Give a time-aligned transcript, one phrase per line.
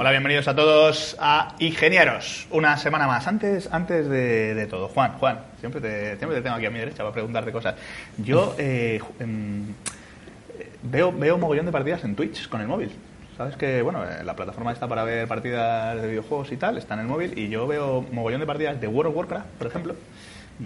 [0.00, 2.46] Hola, bienvenidos a todos a Ingenieros.
[2.52, 3.26] Una semana más.
[3.26, 6.78] Antes, antes de, de todo, Juan, Juan, siempre te, siempre te tengo aquí a mi
[6.78, 7.74] derecha para preguntarte cosas.
[8.16, 9.64] Yo eh, em,
[10.84, 12.92] veo, veo mogollón de partidas en Twitch con el móvil.
[13.36, 16.94] Sabes que, bueno, eh, la plataforma está para ver partidas de videojuegos y tal, está
[16.94, 19.96] en el móvil, y yo veo mogollón de partidas de World of Warcraft, por ejemplo,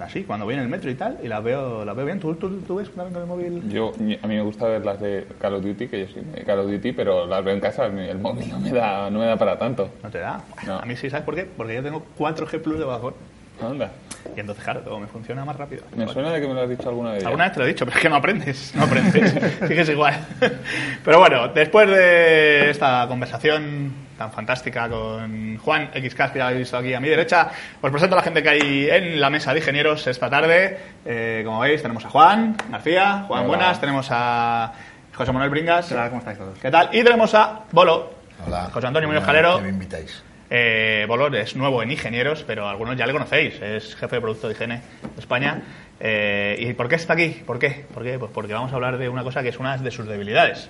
[0.00, 2.20] así, cuando voy en el metro y tal, y las veo, las veo bien.
[2.20, 3.70] ¿Tú, tú, tú ves también con el móvil?
[3.70, 6.42] Yo, a mí me gusta ver las de Call of Duty, que yo soy de
[6.44, 9.26] Call of Duty, pero las veo en casa, el móvil no me da, no me
[9.26, 9.90] da para tanto.
[10.02, 10.42] ¿No te da?
[10.66, 10.76] No.
[10.76, 11.44] A mí sí, ¿sabes por qué?
[11.44, 13.14] Porque yo tengo 4G Plus de bajón.
[13.60, 13.90] Anda.
[14.36, 15.82] Y entonces, claro, todo me funciona más rápido.
[15.96, 17.24] Me suena de que me lo has dicho alguna vez.
[17.24, 19.34] Alguna vez te lo he dicho, pero es que no aprendes, no aprendes.
[19.68, 20.14] Sigues igual.
[21.04, 26.76] Pero bueno, después de esta conversación tan fantástica con Juan XK, que ya habéis visto
[26.76, 29.58] aquí a mi derecha, os presento a la gente que hay en la mesa de
[29.58, 30.78] ingenieros esta tarde.
[31.04, 33.24] Eh, como veis, tenemos a Juan García.
[33.26, 33.48] Juan, Hola.
[33.48, 33.80] buenas.
[33.80, 34.72] Tenemos a
[35.12, 35.88] José Manuel Bringas.
[35.88, 36.08] ¿Qué tal?
[36.10, 36.58] ¿Cómo estáis todos?
[36.58, 36.88] ¿Qué tal?
[36.92, 38.14] Y tenemos a Bolo.
[38.46, 38.70] Hola.
[38.72, 39.56] José Antonio Muñoz Hola, Jalero.
[39.56, 40.22] que me invitáis.
[40.54, 43.60] Eh, Bolor es nuevo en Ingenieros, pero algunos ya le conocéis.
[43.60, 44.82] Es jefe de producto de higiene
[45.14, 45.62] de España.
[45.98, 47.42] Eh, ¿Y por qué está aquí?
[47.46, 47.86] ¿Por qué?
[47.92, 48.18] ¿Por qué?
[48.18, 50.68] Pues porque vamos a hablar de una cosa que es una de sus debilidades,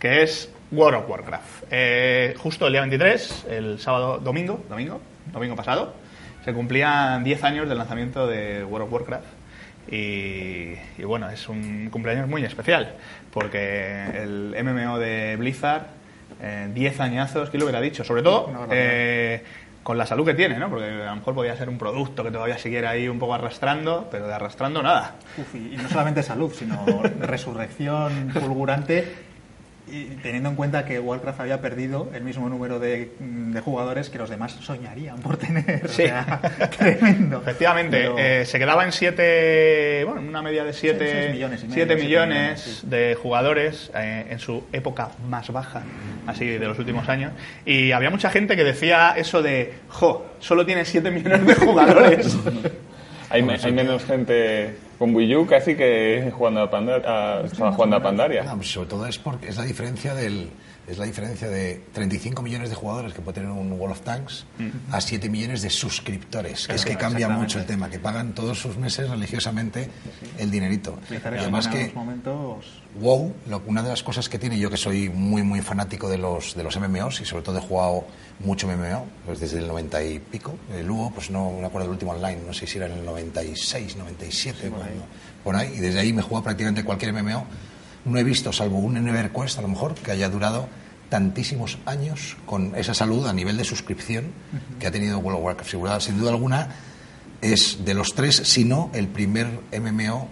[0.00, 1.64] que es World of Warcraft.
[1.70, 5.94] Eh, justo el día 23, el sábado, domingo, domingo, domingo pasado,
[6.44, 9.26] se cumplían 10 años del lanzamiento de World of Warcraft.
[9.90, 12.94] Y, y bueno, es un cumpleaños muy especial,
[13.32, 15.86] porque el MMO de Blizzard,
[16.40, 18.02] eh, 10 añazos, ¿quién lo hubiera dicho?
[18.02, 19.42] Sobre todo, eh,
[19.82, 20.70] con la salud que tiene, ¿no?
[20.70, 24.08] Porque a lo mejor podía ser un producto que todavía siguiera ahí un poco arrastrando,
[24.10, 25.16] pero de arrastrando nada.
[25.36, 26.86] Uf, y, y no solamente salud, sino
[27.20, 29.31] resurrección fulgurante.
[29.90, 34.18] Y teniendo en cuenta que Warcraft había perdido el mismo número de, de jugadores que
[34.18, 35.82] los demás soñarían por tener.
[35.88, 36.04] Sí.
[36.04, 36.40] O sea,
[36.78, 37.38] tremendo.
[37.38, 41.32] Efectivamente, Pero- eh, se quedaba en 7, bueno, en una media de 7 Sí, seis
[41.32, 42.86] millones y medio, siete siete millones sí.
[42.88, 45.82] de jugadores eh, en su época más baja,
[46.28, 47.32] así de los últimos años.
[47.66, 52.36] Y había mucha gente que decía eso de, jo, solo tiene 7 millones de jugadores.
[53.30, 57.72] Hay, me- hay menos gente con Wii U casi que jugando a, Pandar- a- estaba
[57.72, 58.44] jugando a Pandaria.
[58.44, 60.50] No, pues sobre todo es porque es la diferencia del
[60.86, 64.46] es la diferencia de 35 millones de jugadores que puede tener un World of Tanks
[64.90, 66.66] a 7 millones de suscriptores.
[66.66, 69.88] Que es que cambia mucho el tema, que pagan todos sus meses religiosamente
[70.38, 70.98] el dinerito.
[71.10, 72.64] Y además que momentos.
[73.00, 76.18] WoW, lo- una de las cosas que tiene, yo que soy muy muy fanático de
[76.18, 78.04] los de los MMOs y sobre todo he jugado
[78.44, 81.92] mucho MMO, pues desde el 90 y pico, el Lugo, pues no me acuerdo del
[81.92, 84.90] último online, no sé si era en el 96, 97, por, ahí.
[85.44, 87.44] por ahí, y desde ahí me jugado prácticamente cualquier MMO.
[88.04, 90.68] No he visto, salvo un EverQuest a lo mejor, que haya durado
[91.08, 94.32] tantísimos años con esa salud a nivel de suscripción
[94.80, 95.70] que ha tenido World of Warcraft.
[95.70, 96.68] Sin duda- Sin duda alguna
[97.40, 100.28] es de los tres, si no el primer MMO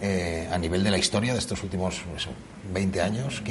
[0.00, 2.30] eh, a nivel de la historia de estos últimos eso,
[2.72, 3.42] 20 años,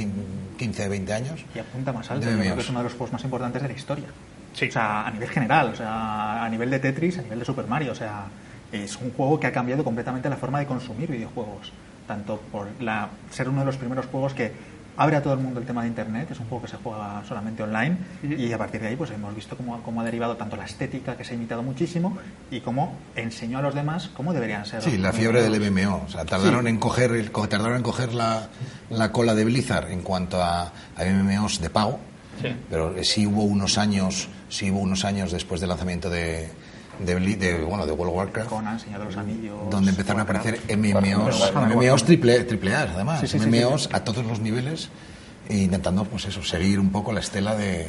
[0.58, 1.44] 15, 20 años.
[1.54, 2.26] Y apunta más alto.
[2.26, 4.06] De Yo creo que es uno de los juegos más importantes de la historia.
[4.52, 4.68] Sí.
[4.68, 7.66] O sea, a nivel general, o sea, a nivel de Tetris, a nivel de Super
[7.66, 7.92] Mario.
[7.92, 8.26] O sea,
[8.72, 11.72] es un juego que ha cambiado completamente la forma de consumir videojuegos.
[12.06, 14.52] Tanto por la, ser uno de los primeros juegos que
[14.98, 17.22] abre a todo el mundo el tema de Internet, es un juego que se juega
[17.26, 20.56] solamente online y a partir de ahí pues hemos visto cómo, cómo ha derivado tanto
[20.56, 22.18] la estética, que se ha imitado muchísimo,
[22.50, 24.82] y cómo enseñó a los demás cómo deberían ser.
[24.82, 25.58] Sí, la fiebre del.
[25.70, 26.02] MMO.
[26.06, 28.48] O sea, tardaron en coger, el- tardaron en coger la,
[28.90, 31.98] la cola de Blizzard en cuanto a, a MMOs de pago.
[32.42, 32.48] Sí.
[32.70, 36.48] Pero eh, sí hubo unos años, sí hubo unos años después del lanzamiento de,
[36.98, 38.48] de, de, bueno, de World of Warcraft.
[38.48, 39.70] Conan, Señor de los Anillos.
[39.70, 41.52] donde empezaron a aparecer MMOs.
[41.54, 44.88] MMOs triple, triple A, además, Sí, MMOs sí, a todos los niveles,
[45.48, 47.88] e intentando, pues eso, seguir un poco la estela de,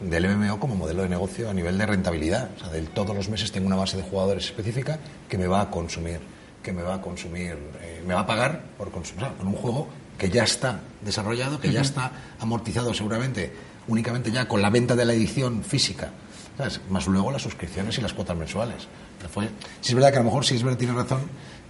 [0.00, 2.50] del MMO como modelo de negocio a nivel de rentabilidad.
[2.56, 5.60] O sea, del todos los meses tengo una base de jugadores específica que me va
[5.62, 6.20] a consumir,
[6.62, 9.88] que me va a consumir, eh, me va a pagar por consumir, con un juego
[10.16, 12.10] que ya está desarrollado, que ya está
[12.40, 13.52] amortizado seguramente
[13.88, 16.10] únicamente ya con la venta de la edición física.
[16.58, 16.80] ¿Sabes?
[16.90, 18.86] Más luego las suscripciones y las cuotas mensuales.
[19.32, 19.46] Fue,
[19.80, 21.22] sí es verdad que a lo mejor sí es verdad, tienes razón,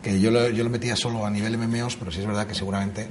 [0.03, 2.55] que yo lo, yo lo metía solo a nivel MMOs, pero sí es verdad que
[2.55, 3.07] seguramente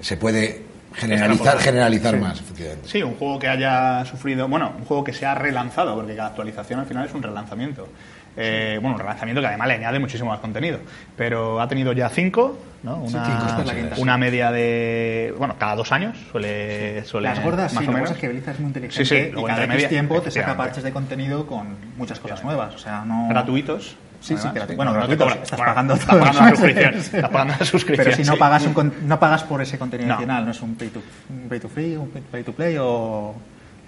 [0.00, 0.62] se puede
[0.94, 2.20] generalizar, generalizar Sí.
[2.20, 2.88] más, efectivamente.
[2.88, 6.28] Sí, un juego que haya sufrido, bueno, un juego que se ha relanzado, porque cada
[6.28, 7.88] actualización al final es un relanzamiento.
[8.36, 10.78] Eh, bueno, un relanzamiento que además le añade muchísimo más contenido.
[11.16, 12.96] Pero ha tenido ya cinco, ¿no?
[12.96, 13.96] Una, cinco, la quinta.
[13.98, 15.34] una media de.
[15.38, 17.02] Bueno, cada dos años suele.
[17.04, 18.08] suele Las gordas, más sí, o que menos.
[18.10, 20.30] pasa es que Blizzard es muy inteligente Sí, sí, y cada X media, tiempo te
[20.30, 22.74] saca parches de contenido con muchas cosas nuevas.
[22.74, 23.28] O sea, no...
[23.30, 23.96] Gratuitos.
[24.20, 24.48] Sí, sí.
[24.74, 26.94] Bueno, gratuito, gratuitos, bueno, estás bueno, pagando estás pagando la suscripción.
[26.94, 27.14] meses.
[27.14, 28.04] Estás pagando la suscripción.
[28.04, 30.14] Pero si no pagas, un no pagas por ese contenido No.
[30.14, 33.34] adicional, no es un pay to, un pay to free, un pay to play o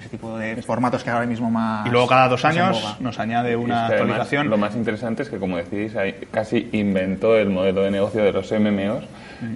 [0.01, 1.87] ese tipo de formatos que ahora mismo más.
[1.87, 4.49] Y luego cada dos años nos añade una es que además, actualización.
[4.51, 5.93] Lo más interesante es que, como decís,
[6.31, 9.05] casi inventó el modelo de negocio de los MMOs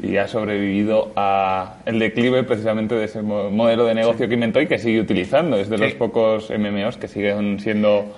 [0.03, 4.61] y ha sobrevivido a el declive precisamente de ese mo- modelo de negocio que inventó
[4.61, 5.57] y que sigue utilizando.
[5.57, 5.83] Es de Sí.
[5.85, 8.15] los pocos MMOs que siguen siendo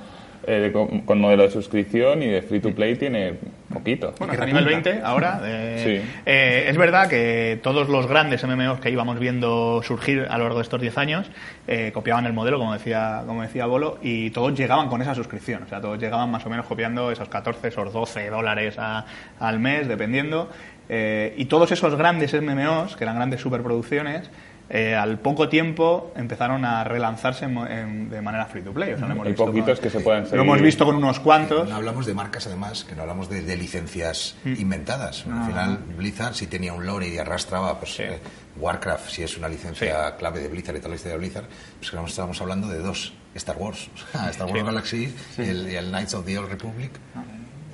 [0.46, 3.34] eh, con, con modelo de suscripción y de free to play tiene
[3.72, 4.14] poquito.
[4.18, 4.90] Bueno, hasta nivel repunta.
[4.90, 5.40] 20 ahora.
[5.44, 6.10] eh, Sí.
[6.26, 10.58] eh, es verdad que todos los grandes MMOs que íbamos viendo surgir a lo largo
[10.58, 11.30] de estos 10 años
[11.66, 15.62] eh, copiaban el modelo, como decía, como decía Bolo, y todos llegaban con esa suscripción.
[15.64, 19.04] O sea, todos llegaban más o menos copiando esos 14, esos 12 dólares a-
[19.40, 20.50] al mes, dependiendo.
[20.88, 24.30] Eh, y todos esos grandes MMOs, que eran grandes superproducciones,
[24.70, 28.94] eh, al poco tiempo empezaron a relanzarse en mo- en- de manera free to play.
[28.94, 30.40] O sea, lo hemos Hay visto poquitos con- que se puedan Lo seguir.
[30.44, 31.68] hemos visto con unos cuantos.
[31.68, 34.54] No hablamos de marcas, además, que no hablamos de, de licencias Mm.
[34.58, 35.24] inventadas.
[35.26, 38.02] Al final, Blizzard sí tenía un lore y arrastraba, pues, Sí.
[38.04, 38.18] eh,
[38.56, 41.46] Warcraft, si es una licencia clave de Blizzard y historia de Blizzard,
[41.78, 43.90] pues que estábamos hablando de dos, Star Wars,
[44.30, 44.64] Star Wars Sí.
[44.64, 46.92] Galaxy y, el, y el Knights of the Old Republic.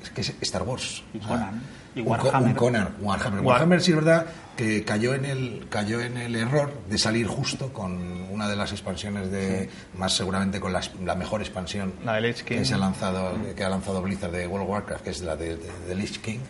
[0.02, 1.02] Es que es Star Wars.
[1.12, 1.62] Y O sea, Conan.
[2.00, 2.48] Y Warhammer.
[2.50, 3.40] Un Conan, Warhammer.
[3.40, 4.26] War- Warhammer sí es verdad
[4.56, 8.72] que cayó en el cayó en el error de salir justo con una de las
[8.72, 12.58] expansiones de más seguramente con la, la mejor expansión La de Lich King.
[12.58, 15.34] que se ha lanzado que ha lanzado Blizzard de World of Warcraft que es la
[15.36, 16.40] de, de, de Lich King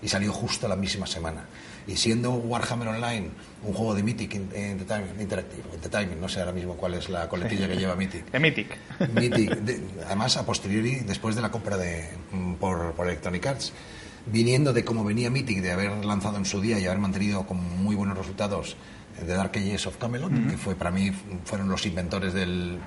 [0.00, 1.44] y salió justo la misma semana
[1.86, 3.30] y siendo Warhammer Online
[3.64, 7.28] un juego de Mythic in- Entertainment, Interactive Entertainment no sé ahora mismo cuál es la
[7.28, 8.78] coletilla que lleva Mythic De Mythic.
[9.14, 13.72] Mythic, de- además a posteriori, después de la compra de, mm, por, por Electronic Arts,
[14.30, 17.58] viniendo de cómo venía Mythic, de haber lanzado en su día y haber mantenido con
[17.82, 18.76] muy buenos resultados
[19.20, 21.10] eh, de Dark Ages of Camelot, que fue para mí
[21.44, 22.78] fueron los inventores del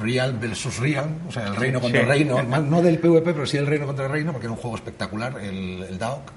[0.00, 2.04] Real versus Real, o sea, el reino contra Sí.
[2.04, 4.58] el reino, no del PvP, pero sí el reino contra el reino, porque era un
[4.60, 6.32] juego espectacular, el, el DAOC.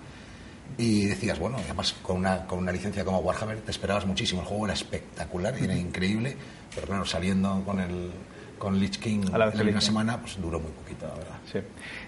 [0.78, 4.42] Y decías, bueno, además con una, con una licencia como Warhammer te esperabas muchísimo.
[4.42, 6.36] El juego era espectacular era increíble,
[6.76, 8.12] pero claro, saliendo con el
[8.58, 9.80] con Lich King A la vez en King.
[9.80, 11.36] semana, pues duró muy poquito, la verdad.
[11.52, 11.60] Sí.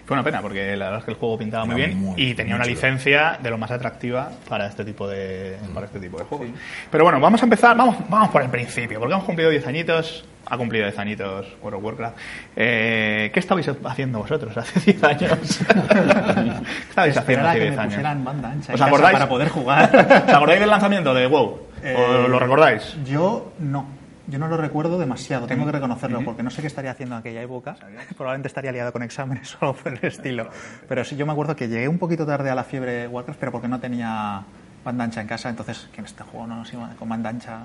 [0.04, 2.20] Fue una pena porque la verdad es que el juego pintaba muy Era bien muy,
[2.22, 2.74] y tenía muy una chulo.
[2.74, 6.48] licencia de lo más atractiva para este tipo de para este tipo de juegos.
[6.90, 10.24] Pero bueno, vamos a empezar, vamos vamos por el principio, porque hemos cumplido 10 añitos,
[10.46, 12.16] ha cumplido 10 añitos World of Warcraft.
[12.56, 15.60] Eh, ¿Qué estabais haciendo vosotros hace 10 años?
[15.68, 18.24] ¿Qué estabais haciendo hace que 10 me años?
[18.24, 19.12] banda ancha ¿Os acordáis?
[19.12, 20.24] para poder jugar.
[20.28, 21.44] ¿Os acordáis del lanzamiento de WoW?
[21.46, 22.96] ¿O Eh, lo recordáis?
[23.04, 23.99] Yo no.
[24.26, 27.20] Yo no lo recuerdo demasiado, tengo que reconocerlo, porque no sé qué estaría haciendo en
[27.20, 27.76] aquella época.
[28.16, 30.48] Probablemente estaría liado con exámenes o algo por el estilo.
[30.88, 33.52] Pero sí, yo me acuerdo que llegué un poquito tarde a la fiebre Warcraft, pero
[33.52, 34.42] porque no tenía
[34.84, 37.60] banda ancha en casa, entonces que en este juego no nos iba con banda ancha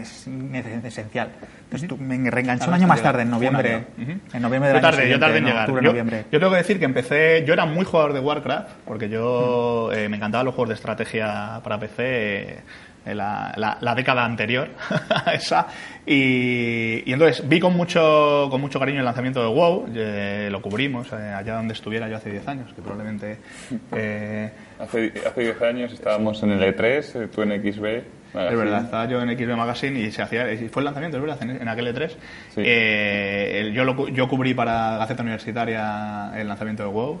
[0.00, 0.28] es,
[0.84, 1.30] esencial.
[1.64, 3.74] Entonces tú, me reenganché un año más tarde, en noviembre.
[3.74, 4.20] año.
[4.32, 5.62] En noviembre del yo año tardé, yo tardé en llegar.
[5.62, 6.24] octubre, Yo, noviembre.
[6.30, 10.08] yo tengo que decir que empecé, yo era muy jugador de Warcraft, porque yo eh,
[10.08, 12.58] me encantaban los juegos de estrategia para PC eh,
[13.06, 14.70] la, la- la década anterior
[15.10, 15.66] a esa.
[16.06, 20.62] Y, y entonces vi con mucho, con mucho cariño el lanzamiento de WoW, eh, lo
[20.62, 23.38] cubrimos eh, allá donde estuviera yo hace 10 años, que probablemente...
[23.92, 27.84] eh, Hace, hace 10 años estábamos en el E3, eh, tú en XB.
[27.86, 28.04] Es
[28.34, 28.56] Magazine.
[28.64, 31.40] verdad, estaba yo en XB Magazine y se hacía, y fue el lanzamiento, es verdad,
[31.42, 32.08] en, en aquel E3.
[32.08, 32.62] Sí.
[32.64, 37.20] Eh, yo, lo yo cubrí para Gaceta Universitaria el lanzamiento de WoW,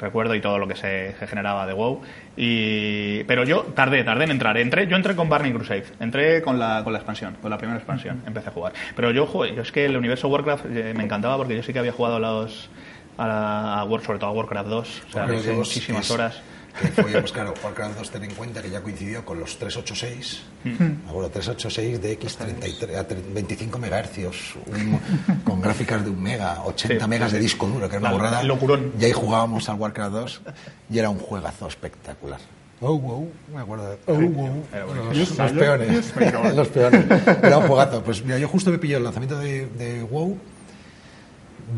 [0.00, 2.00] recuerdo, y todo lo que se, se generaba de WoW.
[2.36, 4.56] Y, pero yo tardé, tardé en entrar.
[4.58, 7.78] Entré, yo entré con Burning Crusade, entré con la, con la expansión, con la primera
[7.78, 8.72] expansión, empecé a jugar.
[8.96, 11.72] Pero yo, joder, yo es que el universo Warcraft eh, me encantaba porque yo sí
[11.72, 12.70] que había jugado a los.
[13.18, 16.40] A, a sobre todo a Warcraft 2, o sea, 2 muchísimas horas.
[16.80, 20.42] Que fue, pues claro, Warcraft 2 ten en cuenta que ya coincidió con los 386,
[20.64, 20.68] Mm.
[21.04, 25.00] me acuerdo, 386 de X33 a tre- 25 megahercios, un-
[25.44, 28.42] con gráficas de un mega, 80 Sí, megas de disco duro, que era una borrada.
[28.44, 28.92] locurón.
[29.00, 30.40] Y ahí jugábamos al Warcraft 2
[30.90, 32.40] y era un juegazo espectacular.
[32.82, 34.64] Oh, wow, me acuerdo de Oh, wow.
[35.12, 36.14] Los, los peones.
[36.54, 37.04] los peones.
[37.42, 38.02] Era un juegazo.
[38.02, 40.38] Pues mira, yo justo me pillé el lanzamiento de, de WoW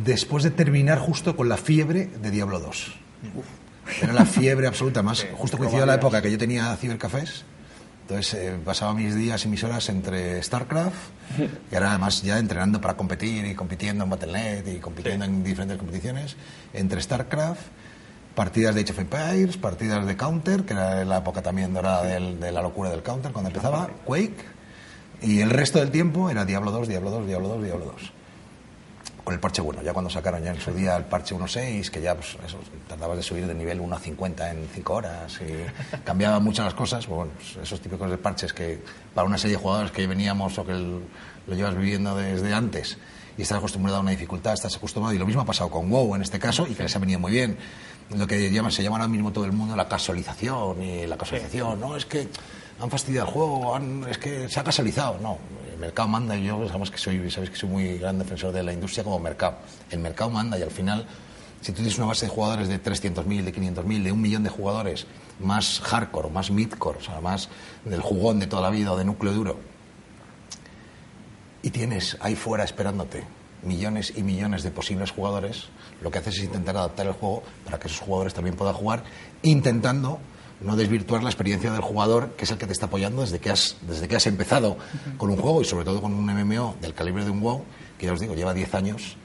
[0.04, 2.94] después de terminar justo con la fiebre de Diablo 2.
[4.00, 7.44] Era la fiebre absoluta, más justo coincidió la época que yo tenía cibercafés.
[8.02, 10.96] Entonces eh, pasaba mis días y mis horas entre StarCraft,
[11.70, 15.78] que era además ya entrenando para competir y compitiendo en Battle.net y compitiendo en diferentes
[15.78, 16.36] competiciones,
[16.74, 17.60] entre StarCraft,
[18.34, 22.40] partidas de Age of Empires, partidas de Counter, que era la época también dorada del-
[22.40, 24.34] de la locura del Counter cuando empezaba, Quake,
[25.22, 28.12] y el resto del tiempo era Diablo 2, Diablo 2, Diablo 2, Diablo 2
[29.24, 32.00] con el parche bueno, ya cuando sacaron ya en su día el parche 1.6, que
[32.00, 35.96] ya pues, eso, tardabas de subir de nivel 1 a 50 en 5 horas y
[36.04, 38.80] cambiaban muchas las cosas, bueno, pues, esos típicos de parches que
[39.14, 41.00] para una serie de jugadores que veníamos o que el-
[41.46, 42.98] lo llevas viviendo desde antes
[43.36, 46.14] y estás acostumbrado a una dificultad, estás acostumbrado, y lo mismo ha pasado con WoW
[46.16, 47.56] en este caso, y que les ha venido muy bien,
[48.10, 51.80] lo que llama, se llama ahora mismo todo el mundo la casualización y la casualización,
[51.80, 52.28] no, es que
[52.82, 55.18] han fastidiado el juego, han- es que se ha casualizado.
[55.22, 55.38] No,
[55.72, 58.62] el mercado manda y yo, sabemos que soy, sabéis que soy muy gran defensor de
[58.62, 59.56] la industria como mercado.
[59.90, 61.06] El mercado manda y al final,
[61.60, 64.50] si tú tienes una base de jugadores de 300.000, de 500.000, de un millón de
[64.50, 65.06] jugadores,
[65.40, 67.48] más hardcore, más midcore, o sea, más
[67.84, 69.60] del jugón de toda la vida o de núcleo duro,
[71.62, 73.24] y tienes ahí fuera esperándote
[73.62, 75.66] millones y millones de posibles jugadores,
[76.00, 79.04] lo que haces es intentar adaptar el juego para que esos jugadores también puedan jugar,
[79.42, 80.18] intentando
[80.64, 83.50] no desvirtuar la experiencia del jugador, que es el que te está apoyando desde que
[83.50, 84.76] has, desde que has empezado
[85.16, 87.64] con un juego y sobre todo con un MMO del calibre de un WoW,
[87.98, 89.16] que ya os digo, lleva 10 años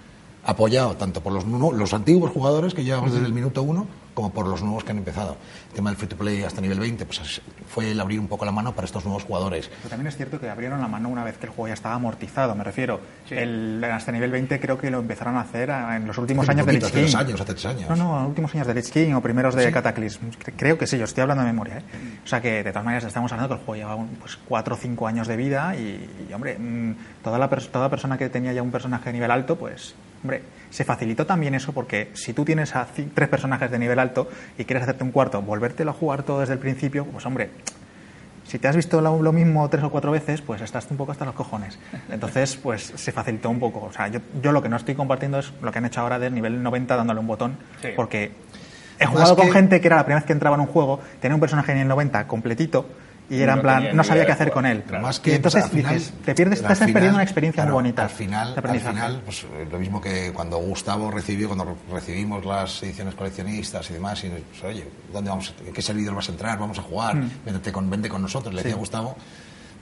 [0.48, 4.48] apoyado tanto por los, los antiguos jugadores que llevamos desde el minuto uno como por
[4.48, 5.38] los nuevos que han empezado.
[5.70, 8.28] El tema del free to play hasta nivel 20 pues, es- fue el abrir un
[8.28, 9.70] poco la mano para estos nuevos jugadores.
[9.70, 11.94] Pero también es cierto que abrieron la mano una vez que el juego ya estaba
[11.94, 13.00] amortizado, me refiero.
[13.30, 16.54] El, hasta nivel 20 creo que lo empezaron a hacer a- en los últimos Hace
[16.54, 17.18] años de poquito, Lich hace dos King.
[17.28, 17.90] años, hace tres años.
[17.92, 20.26] No, no, los últimos años de Lich King o primeros de Cataclysm.
[20.32, 21.78] Cre- Creo que sí, yo estoy hablando de memoria.
[21.78, 21.82] ¿eh?
[22.24, 24.74] O sea que de todas maneras estamos hablando que el juego lleva un- pues, cuatro
[24.74, 28.52] o cinco años de vida y, y, hombre, mm, toda, la toda persona que tenía
[28.54, 29.94] ya un personaje de nivel alto, pues,
[30.24, 34.30] hombre, se facilitó también eso porque si tú tienes a tres personajes de nivel alto
[34.58, 37.50] y quieres hacerte un cuarto, volvértelo a jugar todo desde el principio, pues, hombre,
[38.46, 41.12] si te has visto lo, lo mismo tres o cuatro veces, pues estás un poco
[41.12, 41.78] hasta los cojones.
[42.10, 43.84] Entonces, pues se facilitó un poco.
[43.84, 46.18] O sea, yo, yo lo que no estoy compartiendo es lo que han hecho ahora
[46.18, 47.90] del nivel 90 dándole un botón, Sí.
[47.96, 48.32] porque
[49.00, 50.68] he Más jugado con que- gente que era la primera vez que entraba en un
[50.68, 52.88] juego, tenía un personaje en el 90 completito
[53.30, 54.84] y era no en plan, no sabía qué hacer con él.
[54.88, 55.04] claro.
[55.04, 57.74] Más y que entonces al final- dices, te pierdes, estás perdiendo final, una experiencia claro,
[57.76, 58.04] muy bonita.
[58.04, 62.82] Al final, al final pues, eh, lo mismo que cuando Gustavo recibió, cuando recibimos las
[62.84, 65.54] ediciones coleccionistas y demás, y pues, oye, ¿dónde vamos?
[65.66, 66.58] ¿En qué servidor vas a entrar?
[66.58, 67.32] Vamos a jugar, Mm.
[67.46, 68.54] vente, con, vente con nosotros.
[68.54, 69.16] Le decía a Gustavo,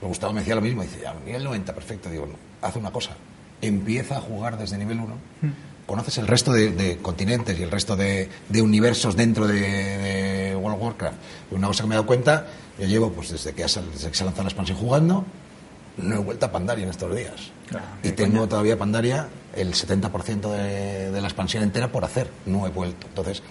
[0.00, 2.10] pues Gustavo me decía lo mismo, dice, ya, nivel 90, perfecto.
[2.10, 2.34] Digo, no,
[2.66, 3.12] haz una cosa,
[3.62, 5.14] empieza a jugar desde nivel 1.
[5.42, 5.46] Mm.
[5.86, 10.56] Conoces el resto de, de continentes y el resto de, de universos dentro de, de
[10.56, 11.16] World of Warcraft.
[11.52, 12.46] Una cosa que me he dado cuenta,
[12.78, 15.24] yo llevo pues desde que, desde que se ha lanzado la expansión jugando,
[15.98, 17.52] no he vuelto a Pandaria en estos días.
[18.02, 22.30] y tengo todavía Pandaria el 70% de, de la expansión entera por hacer.
[22.46, 23.06] No he vuelto.
[23.06, 23.42] Entonces,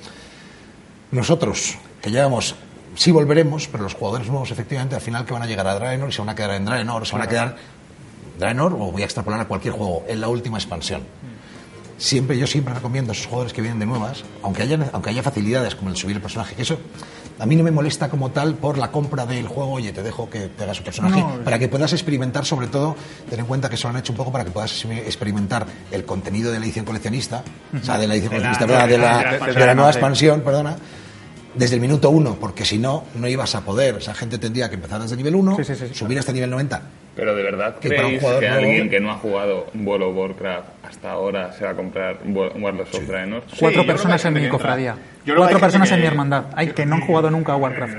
[1.11, 2.55] nosotros, que llevamos,
[2.95, 6.09] sí volveremos, pero los jugadores nuevos, efectivamente, al final que van a llegar a Draenor
[6.09, 7.57] y se van a quedar en Draenor, se van a quedar
[8.37, 11.03] Draenor, o voy a extrapolar a cualquier juego, en la última expansión.
[11.97, 15.23] Siempre, yo siempre recomiendo a esos jugadores que vienen de nuevas, aunque haya, aunque haya
[15.23, 16.77] facilidades como el subir el personaje, que eso
[17.39, 20.29] a mí no me molesta como tal por la compra del juego, oye, te dejo
[20.29, 22.95] que te hagas un personaje, No, para que puedas experimentar, sobre todo,
[23.29, 26.03] ten en cuenta que eso lo han hecho un poco para que puedas experimentar el
[26.05, 27.43] contenido de la edición coleccionista,
[27.81, 29.89] o sea, de la edición De coleccionista, de, la, de la de expansión, la nueva
[29.91, 30.75] expansión, perdona,
[31.53, 33.95] desde el minuto uno, porque si no, no ibas a poder.
[33.99, 36.81] Esa gente tendría que empezar desde nivel 1, Sí, sí, sí, subir hasta nivel 90.
[37.15, 40.03] Pero de verdad Que para un jugador que nuevo- alguien que no ha jugado World
[40.03, 43.43] of Warcraft hasta ahora se va a comprar World of Draenor?
[43.47, 44.95] Sí, Cuatro personas en mi cofradía.
[45.25, 46.45] Que Cuatro personas en mi hermandad.
[46.55, 47.97] Hay que no han jugado nunca a Warcraft.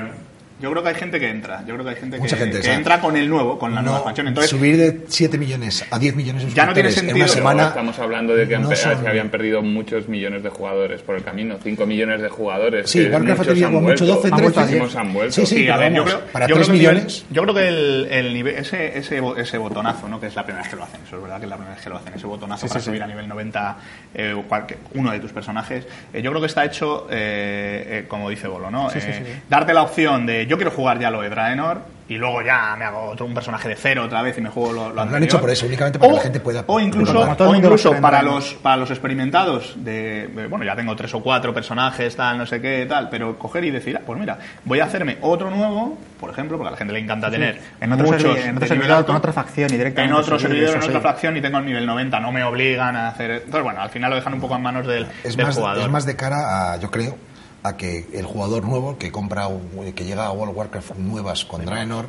[0.59, 1.61] Yo creo que hay gente que entra.
[1.67, 3.83] Yo creo que hay gente Mucha que, gente, que entra con el nuevo, con la
[3.83, 4.29] nueva No, expansión.
[4.29, 7.27] Entonces, subir de 7 millones a 10 millones de Ya no tiene suscriptores en una
[7.29, 7.51] sentido.
[7.53, 7.69] Semana.
[7.69, 11.23] estamos hablando de que han no son- habían perdido muchos millones de jugadores por el
[11.23, 12.89] camino, 5 millones de jugadores.
[12.91, 14.79] Sí, que Warcraft ha muchos tenido mucho vuelto, 12, Han vuelto a 13.
[14.81, 15.33] muchísimos han vuelto.
[15.35, 17.27] Sí, sí, Sí, a ver, yo creo, para yo 3 creo que millones.
[17.31, 20.19] yo creo que el, el nivel, ese, ese, bo- ese botonazo, ¿no?
[20.19, 21.75] que es la primera vez que lo hacen, eso es verdad que es la primera
[21.75, 23.77] vez que lo hacen, ese botonazo para subir a nivel 90
[24.15, 28.31] eh, cualque- uno de tus personajes, eh, yo creo que está hecho, eh, eh, como
[28.31, 28.89] dice Bolo, ¿no?
[28.89, 29.39] Sí, sí, Eh, sí, sí.
[29.51, 32.85] Darte la opción de yo quiero jugar ya lo de Draenor y luego ya me
[32.85, 35.23] hago otro un personaje de cero otra vez y me juego lo, lo Lo han
[35.25, 38.23] hecho por eso, únicamente para que la gente pueda- O incluso, o incluso en para
[38.23, 42.47] los para los experimentados de, de, bueno, ya tengo tres o cuatro personajes, tal, no
[42.47, 45.99] sé qué, tal, pero coger y decir, ah, pues mira, voy a hacerme otro nuevo,
[46.21, 48.69] por ejemplo, porque a la gente le encanta tener En otro muchos servi- en otro
[48.69, 51.03] servidor, alto, con otra facción y en directamente otro subir, servidor, en otra sí.
[51.03, 53.31] facción y tengo el nivel 90, no me obligan a hacer...
[53.33, 55.83] Entonces, bueno, al final lo dejan un poco en manos del, Es del más, jugador.
[55.83, 57.17] es más de cara a, yo creo,
[57.67, 59.49] a que el jugador nuevo que compra,
[59.95, 62.07] que llega a World of Warcraft nuevas con Draenor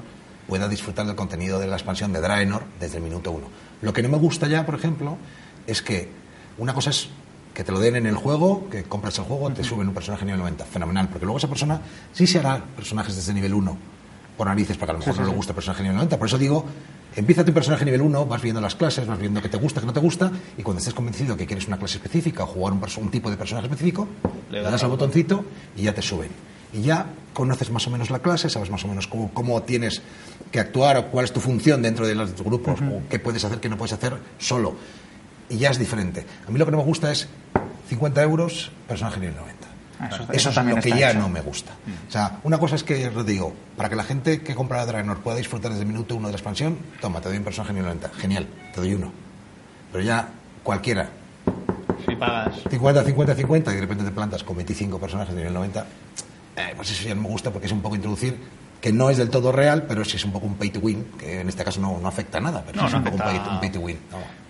[0.48, 3.48] pueda disfrutar del contenido de la expansión de Draenor desde el minuto uno.
[3.82, 5.18] Lo que no me gusta ya, por ejemplo,
[5.66, 6.10] es que
[6.58, 7.10] una cosa es
[7.54, 10.26] que te lo den en el juego, que compras el juego, te suben un personaje
[10.26, 11.82] nivel 90, fenomenal, porque luego esa persona
[12.14, 13.97] sí se hará personajes desde nivel 1
[14.38, 16.18] por narices, porque a lo mejor no le gusta el personaje nivel 90.
[16.18, 16.66] Por eso digo,
[17.16, 19.88] empieza tu personaje nivel 1, vas viendo las clases, vas viendo que te gusta, que
[19.88, 23.10] no te gusta, y cuando estés convencido que quieres una clase específica o jugar un,
[23.10, 24.08] tipo de personaje específico,
[24.52, 25.44] le das al botoncito
[25.76, 26.30] y ya te suben.
[26.74, 30.02] Y ya conoces más o menos la clase, sabes más o menos cómo, cómo tienes
[30.52, 33.60] que actuar o cuál es tu función dentro de los grupos, o qué puedes hacer,
[33.60, 34.76] qué no puedes hacer solo.
[35.50, 36.26] Y ya es diferente.
[36.48, 37.28] A mí lo que no me gusta es
[37.90, 39.57] 50 euros, personaje nivel 90.
[40.00, 41.20] Ah, eso- Eso, eso es lo que ya hecho.
[41.20, 41.72] no me gusta.
[42.08, 45.20] O sea, una cosa es que, os digo, para que la gente que compra Draenor
[45.20, 47.88] pueda disfrutar desde el minuto uno de la expansión, toma, te doy un personaje nivel
[47.88, 48.10] 90.
[48.20, 49.12] Genial, te doy uno.
[49.92, 50.28] Pero ya
[50.64, 51.10] cualquiera,
[52.08, 52.56] Si pagas...
[52.70, 55.86] 50, 50, 50, y de repente te plantas con 25 personajes de nivel 90,
[56.58, 58.38] eh, pues eso ya no me gusta porque es un poco introducir
[58.80, 61.04] que no es del todo real, pero sí es un poco un pay to win,
[61.18, 63.04] que en este caso no, no afecta a nada, pero No, sí es no un
[63.06, 63.98] poco un pay, un pay to win.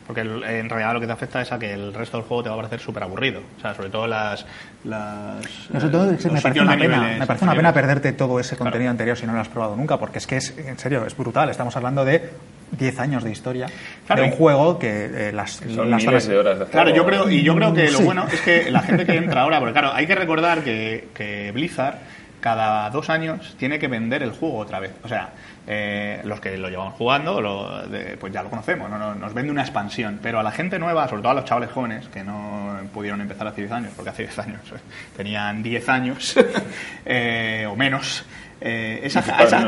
[0.07, 2.41] Porque el- en realidad lo que te afecta es a que el resto del juego
[2.43, 3.41] te va a parecer súper aburrido.
[3.57, 4.45] O sea, sobre todo las.
[4.85, 8.39] las No, sobre todo eh, me parece una pena, me parece una pena perderte todo
[8.39, 11.05] ese contenido anterior si no lo has probado nunca, porque es que es, en serio,
[11.05, 11.49] es brutal.
[11.49, 12.29] Estamos hablando de
[12.71, 13.67] 10 años de historia
[14.05, 16.89] Claro, de un juego que eh, las, Son las miles horas- de horas de Claro,
[16.93, 18.03] yo creo, y yo creo que lo Sí.
[18.03, 21.51] bueno es que la gente que entra ahora, porque claro, hay que recordar que, que
[21.53, 21.95] Blizzard
[22.39, 24.93] cada dos años tiene que vender el juego otra vez.
[25.03, 25.29] O sea,
[25.65, 29.15] eh, los que lo llevamos jugando, lo de- pues ya lo conocemos, ¿no?
[29.15, 30.19] nos, vende una expansión.
[30.21, 33.47] Pero a la gente nueva, sobre todo a los chavales jóvenes, que no pudieron empezar
[33.47, 34.77] hace 10 años, porque hace 10 años eh,
[35.15, 36.35] tenían 10 años
[37.05, 38.23] eh, o menos.
[38.61, 39.65] eh, esa, a esa- no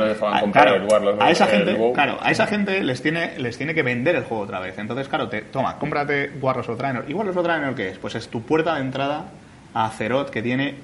[0.51, 0.73] claro,
[1.19, 1.93] a el gente, WoW.
[1.93, 4.77] claro, a esa gente les tiene, les tiene que vender el juego otra vez.
[4.77, 7.05] Entonces, claro, te, toma, cómprate Warlords of Draenor.
[7.07, 7.97] ¿Y Warlords of Draenor qué es?
[7.97, 9.25] Pues es tu puerta de entrada
[9.73, 10.75] a Azeroth, que tiene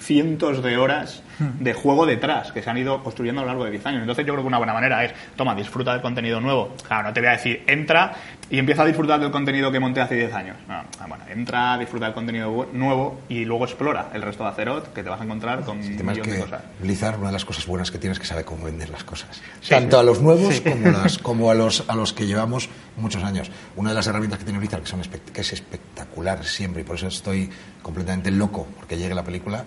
[0.00, 3.72] cientos de horas de juego detrás que se han ido construyendo a lo largo de
[3.72, 4.00] 10 años.
[4.02, 6.74] Entonces yo creo que una buena manera es, toma, disfruta del contenido nuevo.
[6.86, 8.14] Claro, no te voy a decir, entra
[8.50, 10.56] y empieza a disfrutar del contenido que monté hace 10 años.
[10.68, 14.92] No, ah, bueno, entra, disfruta del contenido nuevo y luego explora el resto de Azeroth,
[14.92, 16.62] que te vas a encontrar con un tema es millón de cosas.
[16.80, 19.40] Blizzard, una de las cosas buenas que tiene es que sabe cómo vender las cosas.
[19.60, 20.00] Sí, Tanto sí.
[20.00, 23.50] a los nuevos como, las, como a, los, a los que llevamos muchos años.
[23.76, 26.96] Una de las herramientas que tiene Blizzard, que, son que es espectacular siempre, y por
[26.96, 27.50] eso estoy
[27.82, 29.64] completamente loco porque llegue la película,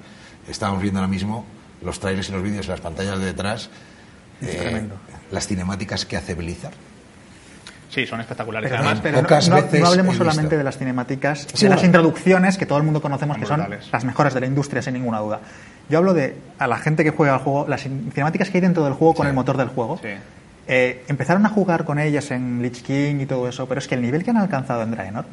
[0.48, 1.46] estábamos viendo ahora mismo
[1.82, 3.70] los trailers y los vídeos en las pantallas de detrás,
[4.42, 4.96] Es eh, tremendo.
[5.32, 6.74] las cinemáticas que hace Blizzard.
[7.90, 8.70] Sí, son espectaculares.
[8.70, 10.58] Pero, Además, pero no- pocas no, veces no hablemos solamente visto.
[10.58, 13.60] de las cinemáticas, Sí, de las introducciones que todo el mundo conocemos Son que son
[13.62, 13.90] brutales.
[13.92, 15.40] las mejores de la industria, sin ninguna duda.
[15.90, 18.62] Yo hablo de a la gente que juega al juego, las in- cinemáticas que hay
[18.62, 19.30] dentro del juego con Sí.
[19.30, 20.00] el motor del juego.
[20.04, 20.10] Sí.
[20.68, 23.96] Eh, empezaron a jugar con ellas en Lich King y todo eso, pero es que
[23.96, 25.26] el nivel que han alcanzado en Draenor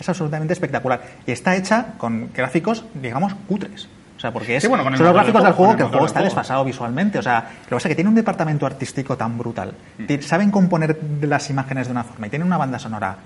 [0.00, 1.00] es absolutamente espectacular.
[1.28, 3.86] Y está hecha con gráficos, digamos, cutres.
[4.20, 6.04] O sea, porque es, Sí, bueno, son los del gráficos del juego, que el juego
[6.04, 6.26] está juego.
[6.26, 7.18] desfasado visualmente.
[7.18, 9.72] O sea, lo que pasa es que tiene un departamento artístico tan brutal.
[9.96, 10.20] Mm.
[10.20, 13.16] Saben componer las imágenes de una forma y tienen una banda sonora.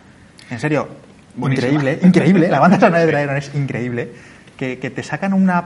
[0.50, 0.86] En serio,
[1.34, 1.66] Buenísima.
[1.72, 2.48] increíble, increíble.
[2.48, 4.12] La banda sonora de Draenor es increíble.
[4.56, 5.64] Que, que te sacan una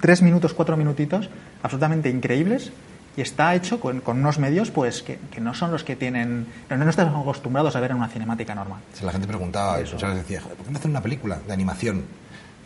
[0.00, 1.30] tres minutos, cuatro minutitos
[1.62, 2.72] absolutamente increíbles
[3.16, 6.46] y está hecho con, con unos medios pues que, que no son los que tienen
[6.68, 8.80] no, no están acostumbrados a ver en una cinemática normal.
[8.92, 11.38] Si la gente preguntaba, y muchas veces decía, "Joder, ¿por qué no hacen una película
[11.46, 12.02] de animación?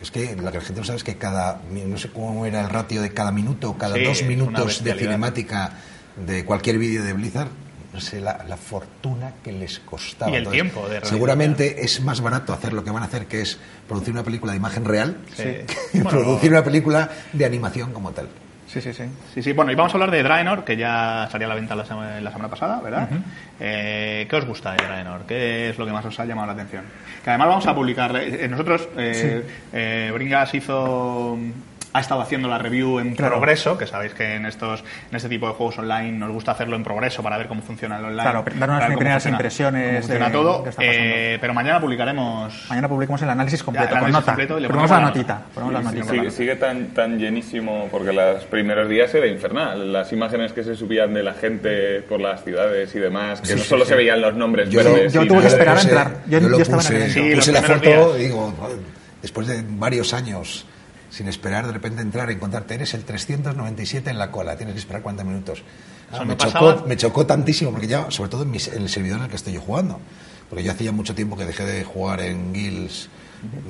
[0.03, 3.01] Es que la gente no sabe es que cada, no sé cómo era el ratio
[3.01, 5.71] de cada minuto, cada Sí, dos minutos de cinemática
[6.17, 7.47] de cualquier vídeo de Blizzard,
[7.93, 10.29] no sé la, la fortuna que les costaba.
[10.29, 11.05] Y el tiempo de.
[11.05, 14.51] Seguramente es más barato hacer lo que van a hacer, que es producir una película
[14.51, 15.43] de imagen real, Sí.
[15.93, 18.27] que Bueno, producir una película de animación como tal.
[18.67, 19.03] Sí, sí, sí.
[19.33, 21.75] Sí, sí, bueno, y vamos a hablar de Draenor, que ya salió a la venta
[21.75, 23.07] la, sema- la semana pasada, ¿verdad?
[23.59, 25.21] Eh, ¿Qué os gusta de Draenor?
[25.27, 26.83] ¿Qué es lo que más os ha llamado la atención?
[27.23, 31.37] Que además vamos a publicar, eh, nosotros, eh, eh, Bringas hizo,
[31.93, 33.33] ha estado haciendo la review en Claro.
[33.35, 36.75] progreso, que sabéis que en estos en este tipo de juegos online nos gusta hacerlo
[36.75, 38.21] en progreso para ver cómo funciona el online.
[38.23, 40.99] Claro, dar unas primeras impresiones de todo, qué está pasando.
[41.05, 42.65] eh, pero mañana publicaremos...
[42.69, 44.31] Mañana publicamos el análisis completo, el con análisis nota.
[44.31, 45.33] completo y le ponemos ponemos la notita.
[45.35, 45.45] nota.
[45.53, 46.03] ponemos la notita.
[46.05, 46.09] sí.
[46.17, 49.93] Sigue, sigue tan, tan llenísimo porque los primeros días era infernal.
[49.93, 53.53] Las imágenes que se subían de la gente por las ciudades y demás, que Sí,
[53.55, 53.89] no sí, solo sí.
[53.89, 55.13] se veían los nombres Yo, verdes.
[55.13, 56.11] yo tuve que esperar a puse- entrar.
[56.27, 57.13] Yo- lo yo estaba en el puse.
[57.13, 58.07] Sí, puse la foto días.
[58.17, 58.53] y digo,
[59.21, 60.65] después de varios años
[61.13, 64.79] sin esperar, de repente entrar y encontrarte, eres el 397 en la cola, tienes que
[64.79, 65.61] esperar 40 minutos.
[66.11, 66.85] Ah, Eso me, chocó, pasaba.
[66.87, 69.35] me chocó tantísimo, porque ya, sobre todo en, mis- en el servidor en el que
[69.35, 69.99] estoy yo jugando,
[70.49, 73.09] porque yo hacía mucho tiempo que dejé de jugar en guilds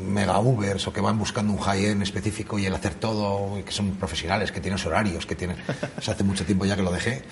[0.07, 3.91] mega ubers o que van buscando un high-end específico y el hacer todo, que son
[3.95, 5.57] profesionales, que tienen horarios, que tienen...
[5.97, 7.23] o sea, hace mucho tiempo ya que lo dejé.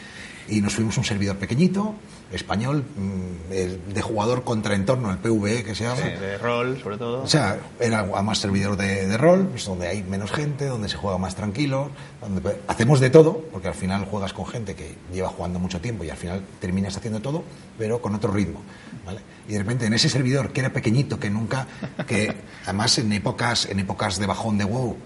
[0.51, 1.95] Y nos fuimos a un servidor pequeñito,
[2.31, 5.95] español, mm, de jugador contra entorno, el PvE que se llama.
[5.95, 7.23] Sí, de rol, sobre todo.
[7.23, 11.17] O sea, era más servidor de, de rol, donde hay menos gente, donde se juega
[11.17, 15.57] más tranquilo, donde hacemos de todo, porque al final juegas con gente que lleva jugando
[15.57, 17.43] mucho tiempo y al final terminas haciendo todo,
[17.77, 18.61] pero con otro ritmo.
[19.05, 19.21] ¿vale?
[19.47, 21.65] Y de repente en ese servidor que era pequeñito, que nunca,
[22.07, 22.35] que
[22.65, 24.97] además en épocas, en épocas de bajón de WoW,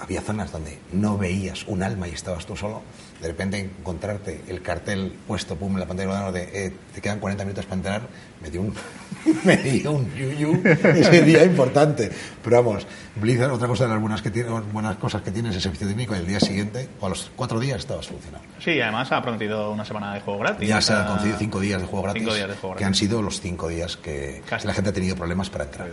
[0.00, 2.82] había zonas donde no veías un alma y estabas tú solo,
[3.20, 7.00] de repente encontrarte el cartel puesto pum, en la pantalla de ordenador de eh, te
[7.00, 8.02] quedan 40 minutos para entrar,
[8.40, 8.74] me dio un,
[9.44, 12.10] me dio un yuyu ese día importante.
[12.42, 15.56] Pero vamos, Blizzard, otra cosa de las buenas, que tiene, buenas cosas que tiene es
[15.56, 18.44] el servicio técnico, el día siguiente, o a los cuatro días estaba solucionado.
[18.58, 20.68] Sí, además ha prometido una semana de juego gratis.
[20.68, 22.90] Ya se sea, concedido cinco días de juego gratis, Cinco días de juego que han
[22.92, 22.98] gratis.
[23.00, 24.66] sido los cinco días que, Casi.
[24.66, 25.90] la gente ha tenido problemas para entrar.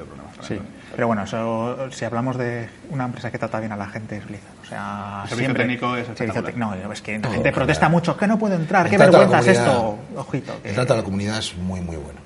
[0.48, 0.58] Sí,
[0.96, 4.26] pero bueno, eso, si hablamos de una empresa que trata bien a la gente es
[4.26, 4.57] Blizzard.
[4.68, 7.86] O sea, El servicio siempre- técnico es tec- No, es que la gente en protesta
[7.86, 7.92] general.
[7.92, 9.98] mucho, que no puedo entrar, El qué vergüenza es esto.
[10.18, 10.62] Ojito.
[10.62, 12.20] que- El trato a la comunidad es muy, muy bueno.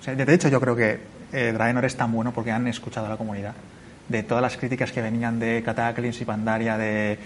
[0.00, 0.98] O sea, de hecho, yo creo que
[1.32, 3.52] eh, Draenor es tan bueno porque han escuchado a la comunidad.
[4.08, 7.18] De todas las críticas que venían de Cataclysm y Pandaria, de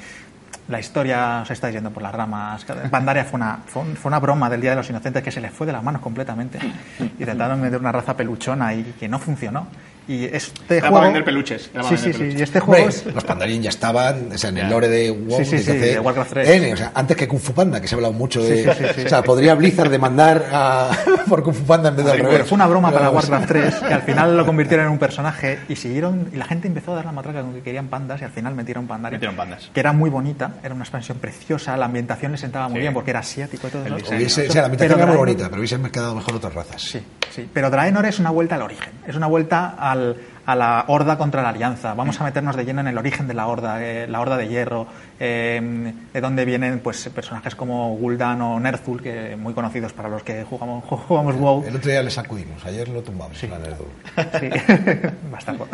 [0.69, 2.65] la historia os está yendo por las ramas.
[2.91, 5.41] Pandaria fue una, fue, un- fue una broma del Día de los Inocentes que se
[5.41, 6.59] les fue de las manos completamente.
[7.19, 9.69] Intentaron meter una raza peluchona y que no funcionó.
[10.09, 11.05] Y este Era para juego.
[11.07, 12.19] vender peluches, era para Sí, sí, vender sí.
[12.21, 12.41] peluches.
[12.41, 13.07] Y este juego es.
[13.07, 15.99] los Pandarian ya estaban o sea, en el lore de WoW Sí, sí, sí, de
[15.99, 16.49] Warcraft 3.
[16.49, 18.57] N, o sea, antes que Kung Fu Panda, que se ha hablado mucho de...
[18.57, 19.07] Sí, sí, sí, sí.
[19.07, 20.91] O sea, podría Blizzard demandar a,
[21.29, 22.47] por Kung Fu Panda en vez de al revés.
[22.47, 25.75] fue una broma para Warcraft 3 que al final lo convirtieron en un personaje y
[25.77, 28.31] siguieron y la gente empezó a dar la matraca con que querían pandas y al
[28.31, 29.17] final metieron Pandaria.
[29.17, 29.71] Metieron pandas.
[29.75, 32.81] Que era muy bonita, era una expansión preciosa, la ambientación les sentaba muy Sí.
[32.83, 33.97] bien porque era asiático y todo eso.
[33.97, 36.81] o sea, la Pero era muy bonita, pero hubiesen quedado mejor otras razas.
[36.83, 37.01] Sí,
[37.35, 37.49] sí.
[37.53, 38.93] Pero Draenor es una vuelta al origen.
[39.07, 41.95] Es una vuelta al- a la horda contra la alianza.
[41.95, 44.47] Vamos a meternos de lleno en el origen de la horda, eh, la horda de
[44.47, 44.87] hierro,
[45.19, 50.23] eh, de donde vienen pues personajes como Gul'dan o Ner'zhul, que muy conocidos para los
[50.23, 51.65] que jugamos, jugamos WoW.
[51.67, 53.89] El otro día le sacudimos, ayer lo tumbamos en la Nerdul.
[54.39, 54.49] Sí,
[55.33, 55.65] bastante.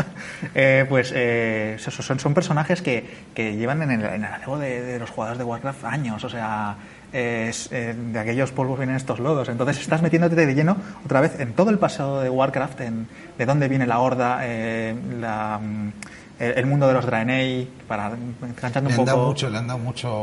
[0.54, 3.04] Eh, pues eh, so- son, son personajes que,
[3.34, 6.76] que llevan en el, en el de, de los jugadores de Warcraft años, o sea,
[7.12, 9.48] es, eh, de aquellos polvos vienen estos lodos.
[9.48, 13.06] Entonces estás metiéndote de lleno otra vez en todo el pasado de Warcraft, en
[13.38, 15.92] de dónde viene la horda, eh, la, mm,
[16.38, 19.28] el, el mundo de los Draenei, para enganchando Le un dado poco.
[19.28, 20.20] mucho, le han dado mucho,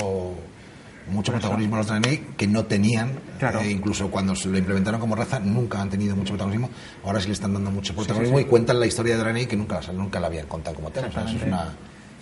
[1.12, 3.60] mucho protagonismo a los Draenei que no tenían, Claro.
[3.62, 6.70] eh, incluso cuando se lo implementaron como raza, nunca han tenido mucho protagonismo.
[7.06, 9.80] Ahora sí le están dando mucho protagonismo y cuentan la historia de Draenei que nunca,
[9.94, 11.06] nunca la habían contado como tal.
[11.06, 11.70] O sea, eso es una...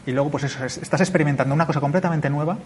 [0.06, 2.58] Y luego, pues eso, es- estás experimentando una cosa completamente nueva,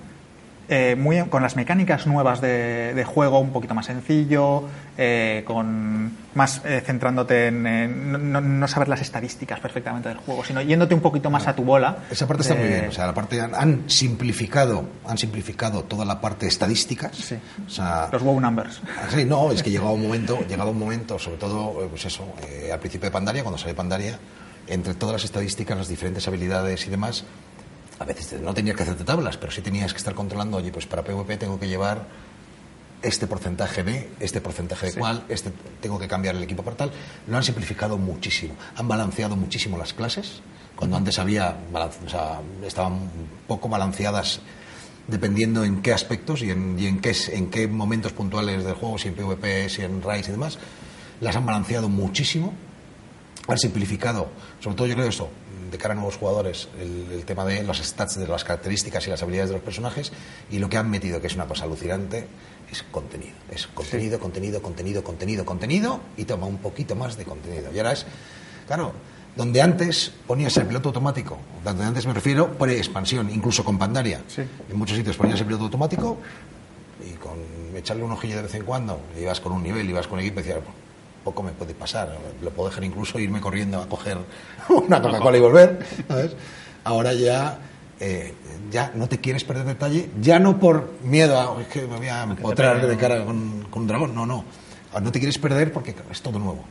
[0.71, 4.63] eh, muy, con las mecánicas nuevas de, de juego, un poquito más sencillo,
[4.97, 10.45] eh, con más eh, centrándote en eh, no, no- saber las estadísticas perfectamente del juego,
[10.45, 11.97] sino yéndote un poquito más a tu bola.
[12.09, 15.83] Esa parte está muy de- bien, o sea, la parte han, han simplificado, han simplificado
[15.83, 17.15] toda la parte de estadísticas.
[17.17, 17.35] Sí.
[17.67, 18.81] O sea, los WoW numbers.
[18.97, 22.05] Ah, Sí, no, es que llegaba un momento, llegaba un momento, sobre todo, eh, pues
[22.05, 24.17] eso, eh, al principio de Pandaria, cuando sale Pandaria,
[24.67, 27.25] entre todas las estadísticas, las diferentes habilidades y demás,
[28.01, 30.87] a veces no tenías que hacerte tablas, pero sí tenías que estar controlando, oye, pues
[30.87, 32.07] para PvP tengo que llevar
[33.03, 36.91] este porcentaje de, este porcentaje de cuál, este, tengo que cambiar el equipo para tal.
[37.27, 38.55] Lo han simplificado muchísimo.
[38.75, 40.41] Han balanceado muchísimo las clases.
[40.75, 43.11] Cuando antes había, o sea, estaban
[43.47, 44.39] poco balanceadas
[45.07, 48.97] dependiendo en qué aspectos y en, y en, qué, en qué momentos puntuales del juego,
[48.97, 50.57] si en PvP, si en Rise y demás,
[51.19, 52.53] las han balanceado muchísimo
[53.47, 55.29] han simplificado, sobre todo yo creo eso,
[55.71, 59.09] de cara a nuevos jugadores, el, el tema de los stats, de las características y
[59.09, 60.11] las habilidades de los personajes,
[60.51, 62.27] y lo que han metido, que es una cosa alucinante,
[62.71, 63.33] es contenido.
[63.49, 67.71] Es contenido, contenido, contenido, contenido, contenido, y toma un poquito más de contenido.
[67.73, 68.05] Y ahora es,
[68.67, 68.93] claro,
[69.35, 74.21] donde antes ponías el piloto automático, donde antes me refiero, por expansión, incluso con Pandaria.
[74.27, 74.41] Sí.
[74.69, 76.17] En muchos sitios ponías el piloto automático
[77.09, 77.37] y con
[77.75, 80.41] echarle un ojillo de vez en cuando, ibas con un nivel, ibas con un equipo
[80.41, 80.75] y decías, "Pues,
[81.23, 84.17] poco me puede pasar, lo puedo dejar incluso irme corriendo a coger
[84.69, 86.35] una Coca-Cola y volver, ¿sabes?
[86.83, 87.59] Ahora ya,
[87.99, 88.33] eh,
[88.71, 92.07] ya no te quieres perder detalle, ya no por miedo a, es que me voy
[92.07, 94.43] a empotrar de cara con, con un dragón, no, no,
[94.91, 96.63] Ahora no te quieres perder porque es todo nuevo.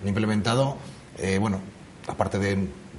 [0.00, 0.76] Han implementado,
[1.18, 1.60] eh, bueno,
[2.06, 2.54] aparte de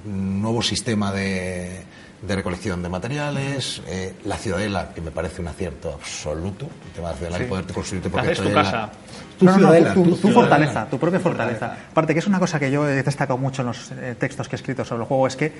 [0.05, 1.81] un nuevo sistema de,
[2.27, 7.09] de recolección de materiales, eh, la ciudadela, que me parece un acierto absoluto, el tema
[7.09, 8.89] de la ciudadela y poderte construir tu propia tu casa.
[9.37, 10.41] Tu No, no, no, ciudadela, tu, tu tu ciudadela.
[10.41, 11.77] fortaleza, tu propia fortaleza.
[11.91, 14.55] Aparte, que es una cosa que yo he destacado mucho en los eh, textos que
[14.55, 15.51] he escrito sobre el juego, es que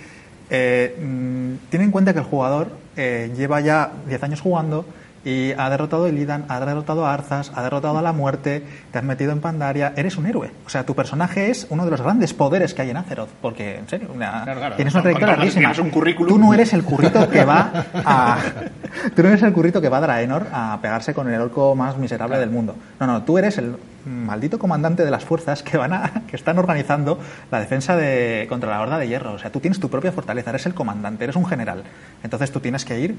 [0.50, 4.86] eh, mm, tiene en cuenta que el jugador eh, lleva ya 10 años jugando
[5.26, 8.98] y ha derrotado a Illidan, ha derrotado a Arzas, ha derrotado a la muerte, te
[9.00, 10.52] has metido en Pandaria, eres un héroe.
[10.66, 13.78] O sea, tu personaje es uno de los grandes poderes que hay en Azeroth, porque,
[13.80, 14.76] en serio, una- Claro, claro.
[14.76, 15.60] tienes una trayectoria larguísima.
[15.74, 16.32] tienes un currículum.
[16.34, 17.72] Tú no eres el currito que va
[18.06, 18.38] a...
[19.16, 21.98] Tú no eres el currito que va a Draenor a pegarse con el orco más
[21.98, 22.76] miserable del mundo.
[23.00, 26.58] No, no, tú eres el maldito comandante de las fuerzas que van a que están
[26.60, 27.20] organizando
[27.52, 29.34] la defensa de contra la horda de hierro.
[29.34, 31.84] O sea, tú tienes tu propia fortaleza, eres el comandante, eres un general.
[32.24, 33.16] Entonces tú tienes que ir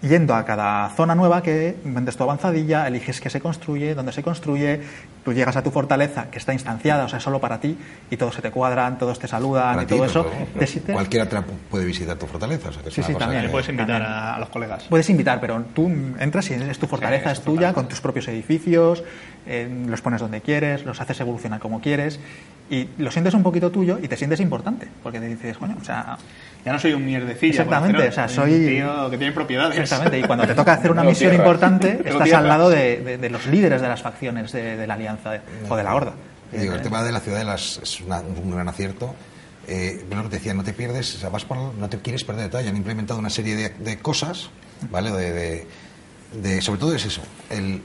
[0.00, 4.22] yendo a cada zona nueva que vendes tu avanzadilla, eliges qué se construye, dónde se
[4.22, 4.80] construye,
[5.24, 7.76] tú llegas a tu fortaleza que está instanciada, o sea, solo para ti,
[8.08, 10.26] y todos se te cuadran, todos te saludan Para y ti, todo eso.
[10.66, 12.68] sientes- cualquiera tra- puede visitar tu fortaleza.
[12.68, 13.40] O sea, que es Sí, una sí, cosa también.
[13.42, 14.12] que- Le puedes invitar También.
[14.12, 14.84] a, a los colegas.
[14.84, 17.74] Puedes invitar, pero tú entras y es tu fortaleza, es es tu tuya, fortaleza.
[17.74, 19.02] con tus propios edificios,
[19.46, 22.20] eh, los pones donde quieres, los haces evolucionar como quieres,
[22.70, 25.84] y lo sientes un poquito tuyo y te sientes importante, porque te dices, coño, o
[25.84, 26.16] sea,
[26.64, 27.62] Ya no soy un mierdecilla.
[27.62, 29.78] Exactamente, o sea, soy- Un tío que tiene propiedades.
[29.78, 33.30] exactamente, y cuando te toca hacer una misión importante, estás al lado de, de- de
[33.30, 36.12] los líderes de las facciones de, de la alianza de- o de la horda.
[36.52, 39.14] Digo, el tema de la ciudadela es, es una- un gran acierto.
[39.68, 42.24] Eh, lo que te decía, no te pierdes, o sea, vas por, no te quieres
[42.24, 42.68] perder detalle.
[42.70, 44.50] Han implementado una serie de, de cosas,
[44.90, 45.10] ¿vale?
[45.12, 45.66] De, de-
[46.42, 47.82] de- sobre todo es eso, el,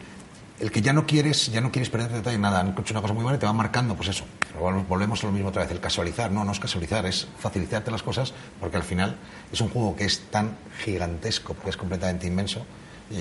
[0.60, 3.02] el que ya no quieres, ya no quieres perder detalle en nada, han hecho una
[3.02, 4.26] cosa muy buena y te van marcando, pues eso.
[4.60, 6.32] Vol- Volvemos a lo mismo otra vez, el casualizar.
[6.32, 9.16] No, no es casualizar, es facilitarte las cosas, porque al final
[9.52, 12.66] es un juego que es tan gigantesco, porque es completamente inmenso,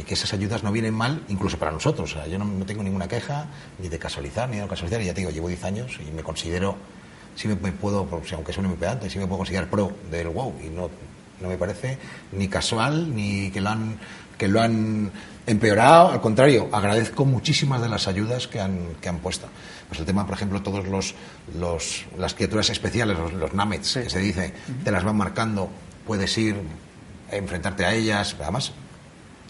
[0.06, 2.10] que esas ayudas no vienen mal, incluso para nosotros.
[2.12, 3.46] O sea, yo no, tengo ninguna queja
[3.78, 6.10] ni de casualizar, ni de no casualizar, y ya te digo, llevo 10 años y
[6.12, 6.76] me considero,
[7.36, 10.28] sí me, me puedo, sea, aunque suene muy pedante, sí me puedo considerar pro del
[10.28, 10.88] WoW, y no,
[11.40, 11.98] no me parece
[12.32, 13.98] ni casual, ni que lo han
[14.38, 15.12] que lo han
[15.46, 19.46] empeorado, al contrario, agradezco muchísimas de las ayudas que han, que han puesto.
[19.92, 21.14] Pues el tema, por ejemplo, todos los,
[21.58, 25.68] los las criaturas especiales, los, los namets, que se dice, te las van marcando,
[26.06, 26.56] puedes ir
[27.30, 28.72] a enfrentarte a ellas, además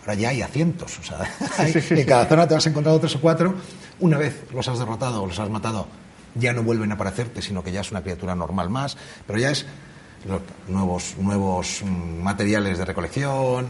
[0.00, 1.18] ahora ya hay a cientos, o sea,
[1.58, 3.54] hay- en cada zona te vas encontrando tres o cuatro,
[4.00, 5.86] una vez los has derrotado o los has matado,
[6.34, 8.96] ya no vuelven a aparecerte, sino que ya es una criatura normal más,
[9.28, 9.64] pero ya es
[10.26, 13.68] los nuevos, nuevos mm, materiales de recolección,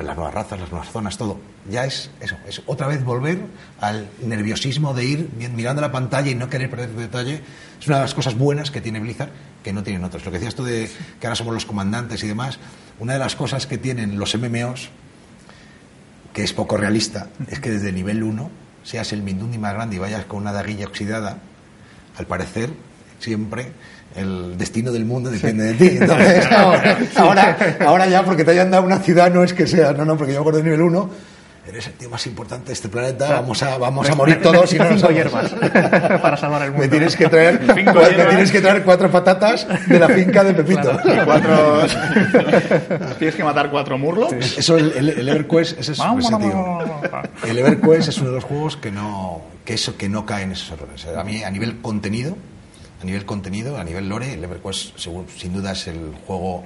[0.00, 1.38] las nuevas razas, las nuevas zonas, todo.
[1.68, 3.40] Ya es eso, es otra vez volver
[3.80, 7.42] al nerviosismo de ir mirando la pantalla y no querer perder detalle.
[7.80, 9.30] Es una de las cosas buenas que tiene Blizzard
[9.62, 10.24] que no tienen otros.
[10.24, 10.88] Lo que decías tú de
[11.20, 12.58] que ahora somos los comandantes y demás,
[12.98, 14.90] una de las cosas que tienen los MMOs
[16.32, 18.50] que es poco realista, es que desde nivel 1
[18.84, 21.38] seas el Mindundi más grande y vayas con una daguilla oxidada,
[22.16, 22.70] al parecer
[23.22, 23.72] siempre
[24.16, 25.96] el destino del mundo depende de ti.
[26.00, 29.92] Entonces, ahora, ahora, ahora ya porque te hayan dado una ciudad no es que sea,
[29.92, 31.10] no, no, porque yo me acuerdo de nivel 1,
[31.68, 34.78] eres el tío más importante de este planeta, vamos a, vamos a morir todos y
[34.78, 35.50] no nos hierbas
[36.20, 36.82] para salvar el mundo.
[36.82, 40.54] Me tienes que traer, Cinco me tienes que traer cuatro patatas de la finca de
[40.54, 40.98] Pepito.
[41.24, 41.82] Cuatro...
[43.18, 44.58] Tienes que matar cuatro murlocs.
[44.58, 47.28] Eso, el, el, el EverQuest, ese es Vamos, ese vamos, vamos.
[47.46, 50.52] El EverQuest es uno de los juegos que no que eso que no cae en
[50.52, 51.06] esos errores.
[51.06, 52.36] A mí a nivel contenido,
[53.02, 56.64] a nivel contenido, a nivel lore, el EverQuest seguro- sin duda es el juego,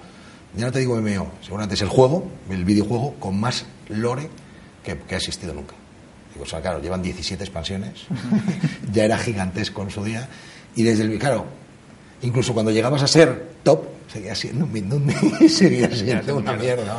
[0.54, 4.28] ya no te digo MMO, seguramente es el juego, el videojuego con más lore
[4.84, 5.74] que, que ha existido nunca.
[6.32, 8.06] Digo, o sea, claro, llevan 17 expansiones,
[8.92, 10.28] ya era gigantesco en su día
[10.74, 11.46] y desde el claro,
[12.22, 15.14] incluso cuando llegabas a ser top, seguía siendo un Mindundi
[15.48, 16.94] seguía siendo una mierda.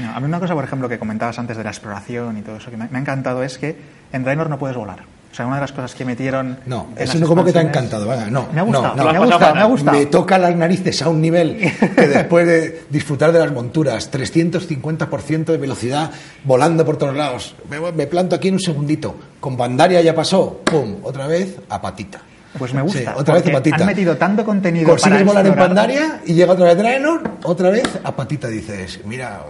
[0.00, 2.56] No, a mí una cosa, por ejemplo, que comentabas antes de la exploración y todo
[2.56, 3.76] eso, que me, me ha encantado es que
[4.12, 5.04] en Draenor no puedes volar.
[5.30, 6.58] O sea, una de las cosas que metieron...
[6.66, 8.48] No, eso no como que te ha encantado, venga, no.
[8.52, 9.98] Me ha gustado, no, me ha gustado, me ha gustado.
[9.98, 15.44] Me toca las narices a un nivel que después de disfrutar de las monturas, 350%
[15.44, 16.10] de velocidad,
[16.42, 20.62] volando por todos lados, me, me planto aquí en un segundito, con Bandaria ya pasó,
[20.64, 22.22] pum, otra vez a patita.
[22.58, 23.76] Pues me gusta, Sí, otra vez a patita.
[23.76, 25.54] han metido tanto contenido Consigues volar en.
[25.54, 29.42] Pandaria y llega otra vez Draenor, otra vez a patita, dices, mira,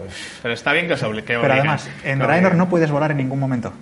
[0.42, 3.72] Pero está bien que se Pero además, en Draenor no puedes volar en ningún momento.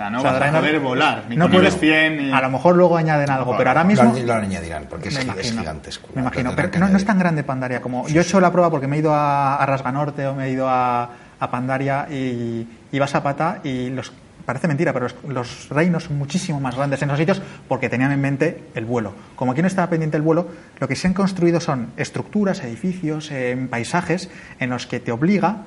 [0.00, 1.24] Sea, no O sea, vas a poder volar.
[1.28, 2.32] Ni no puedes, 100 ni...
[2.32, 4.14] A lo mejor luego añaden algo, pero ahora mismo...
[4.14, 5.18] lo, lo añadirán, porque es,
[5.52, 6.08] gigantesco.
[6.14, 8.08] Me imagino, pero no, no es tan grande Pandaria como...
[8.08, 10.52] Yo he hecho la prueba porque me he ido a, a Rasganorte o me he
[10.52, 14.10] ido a, a Pandaria y, y vas a Pata y los...
[14.46, 18.10] Parece mentira, pero los, los reinos son muchísimo más grandes en esos sitios porque tenían
[18.10, 19.12] en mente el vuelo.
[19.36, 23.30] Como aquí no estaba pendiente el vuelo, lo que se han construido son estructuras, edificios,
[23.30, 25.58] eh, paisajes en los que te obliga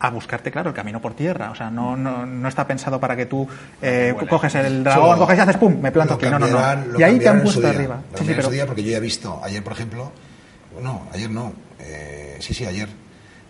[0.00, 1.50] a buscarte, claro, el camino por tierra.
[1.50, 3.46] O sea, no, no, no está pensado para que tú
[3.82, 6.26] eh, coges el dragón, coges y haces pum, me planto aquí.
[6.26, 6.98] No, no, no.
[6.98, 7.70] Y ahí te han puesto día.
[7.70, 8.00] arriba.
[8.12, 10.12] Lo Sí, sí, pero día porque yo ya he visto, ayer por ejemplo,
[10.82, 12.88] no, ayer no, eh, sí, sí, ayer,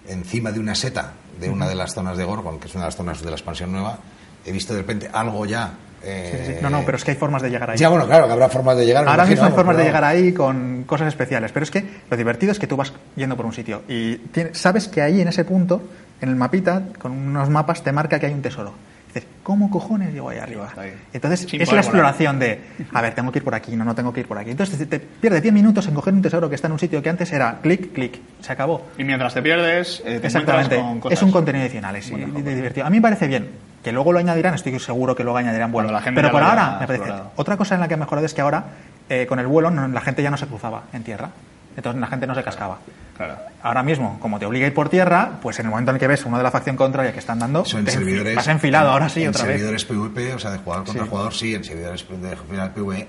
[0.07, 2.89] encima de una seta de una de las zonas de Gorgon, que es una de
[2.89, 3.99] las zonas de la expansión nueva,
[4.45, 5.73] he visto de repente algo ya.
[6.03, 6.59] eh, Sí, sí.
[6.63, 7.79] No, no, pero es que hay formas de llegar ahí.
[7.79, 9.03] Ya, bueno, claro, que habrá formas de llegar.
[9.05, 11.85] Ahora imagino, mismo hay vamos, formas de llegar ahí con cosas especiales, pero es que
[12.11, 15.21] lo divertido es que tú vas yendo por un sitio y tiene- sabes que ahí
[15.21, 15.83] en ese punto,
[16.21, 18.73] en el mapita, con unos mapas, te marca que hay un tesoro.
[19.09, 20.69] Dices, ¿cómo cojones llego ahí arriba?
[20.77, 20.93] Ahí.
[21.15, 22.61] Entonces Sin es la exploración de,
[22.93, 24.51] a ver, tengo que ir por aquí, no, no tengo que ir por aquí.
[24.51, 27.03] Entonces te, te pierdes 10 minutos en coger un tesoro que está en un sitio
[27.03, 28.87] que antes era clic, clic, se acabó.
[28.99, 30.77] Y mientras te pierdes, eh, te Exactamente.
[30.77, 31.19] con cosas.
[31.19, 32.87] Es un contenido adicional, es y- y divertido.
[32.87, 33.49] A mí me parece bien.
[33.83, 35.87] Que luego lo añadirán, estoy seguro que luego añadirán vuelo.
[35.89, 37.11] Cuando la gente Pero por ahora, me parece.
[37.37, 38.65] Otra cosa en la que ha mejorado es que ahora,
[39.09, 41.31] eh, con el vuelo, no- la gente ya no se cruzaba en tierra.
[41.79, 42.79] Entonces la gente no se cascaba.
[43.17, 43.37] Claro.
[43.63, 46.01] Ahora mismo, como te obliga a ir por tierra, pues en el momento en el
[46.01, 48.35] que ves uno de la facción contraria que están dando, Eso en te- servidores.
[48.35, 49.53] vas enfilado ahora sí, en otra vez.
[49.53, 51.09] servidores PvP, o sea, de jugador contra Sí.
[51.11, 53.07] jugador, sí, en servidores de final PvE,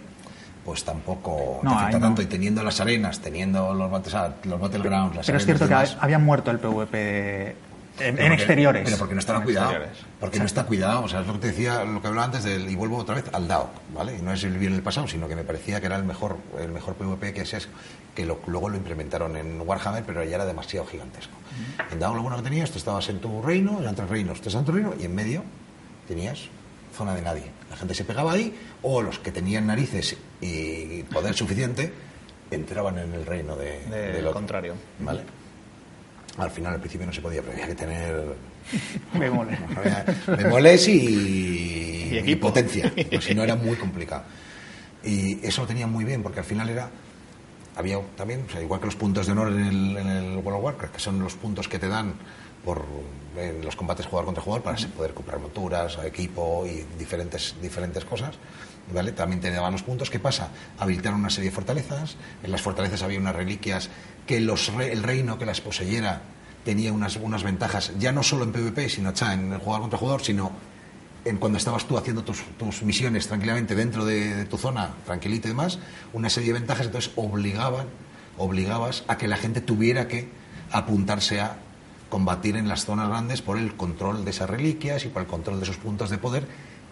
[0.63, 2.05] pues tampoco No, te afecta no.
[2.05, 2.21] tanto.
[2.21, 6.23] Y teniendo las arenas, teniendo los, sea, los battlegrounds, las Pero es cierto que habían
[6.23, 7.55] muerto el PvP
[8.01, 8.83] en, exteriores.
[8.85, 9.71] Pero porque no estaba En cuidado.
[9.71, 10.03] exteriores.
[10.19, 11.03] Porque no está cuidado.
[11.03, 13.15] O sea, es lo que te decía, lo que hablaba antes del, y vuelvo otra
[13.15, 14.17] vez al DAO, ¿vale?
[14.17, 16.03] Y no es el vivir en el pasado, sino que me parecía que era el
[16.03, 17.67] mejor, el mejor PvP que es,
[18.15, 21.33] que lo- luego lo implementaron en Warhammer, pero ya era demasiado gigantesco.
[21.91, 24.55] En DAO lo bueno que tenías, tú estabas en tu reino, eran tres reinos, estabas
[24.55, 25.43] en tu reino, y en medio
[26.07, 26.39] tenías
[26.97, 27.43] zona de nadie.
[27.69, 31.93] La gente se pegaba ahí, o los que tenían narices y poder suficiente,
[32.51, 34.33] entraban en el reino de, del otro.
[34.33, 34.73] contrario.
[34.99, 35.21] ¿Vale?
[36.39, 38.35] Al final, al principio no se podía, pero había que tener
[39.13, 39.59] Bemoles.
[40.27, 42.47] Bemoles y, Y equipo.
[42.47, 44.23] potencia, si no era muy complicado.
[45.03, 46.89] Y eso lo tenía muy bien, porque al final era.
[47.75, 50.57] Había también, o sea, igual que los puntos de honor en el, en el World
[50.57, 52.13] of Warcraft, que son los puntos que te dan
[52.65, 52.83] por
[53.37, 58.35] en los combates jugador contra jugador para poder comprar monturas, equipo y diferentes, diferentes cosas.
[59.15, 60.09] También te daban los puntos.
[60.09, 60.49] ¿Qué pasa?
[60.79, 62.15] Habilitaron una serie de fortalezas.
[62.43, 63.89] En las fortalezas había unas reliquias
[64.25, 66.21] que los re- el reino que las poseyera
[66.65, 70.21] tenía unas, unas ventajas, ya no solo en PvP, sino en el jugador contra jugador,
[70.21, 70.51] sino
[71.25, 75.47] en cuando estabas tú haciendo tus, tus misiones tranquilamente dentro de, de tu zona, tranquilito
[75.47, 75.79] y demás,
[76.13, 77.87] una serie de ventajas, entonces obligaban,
[78.37, 80.29] obligabas a que la gente tuviera que
[80.71, 81.57] apuntarse a
[82.09, 85.57] combatir en las zonas grandes por el control de esas reliquias y por el control
[85.59, 86.45] de esos puntos de poder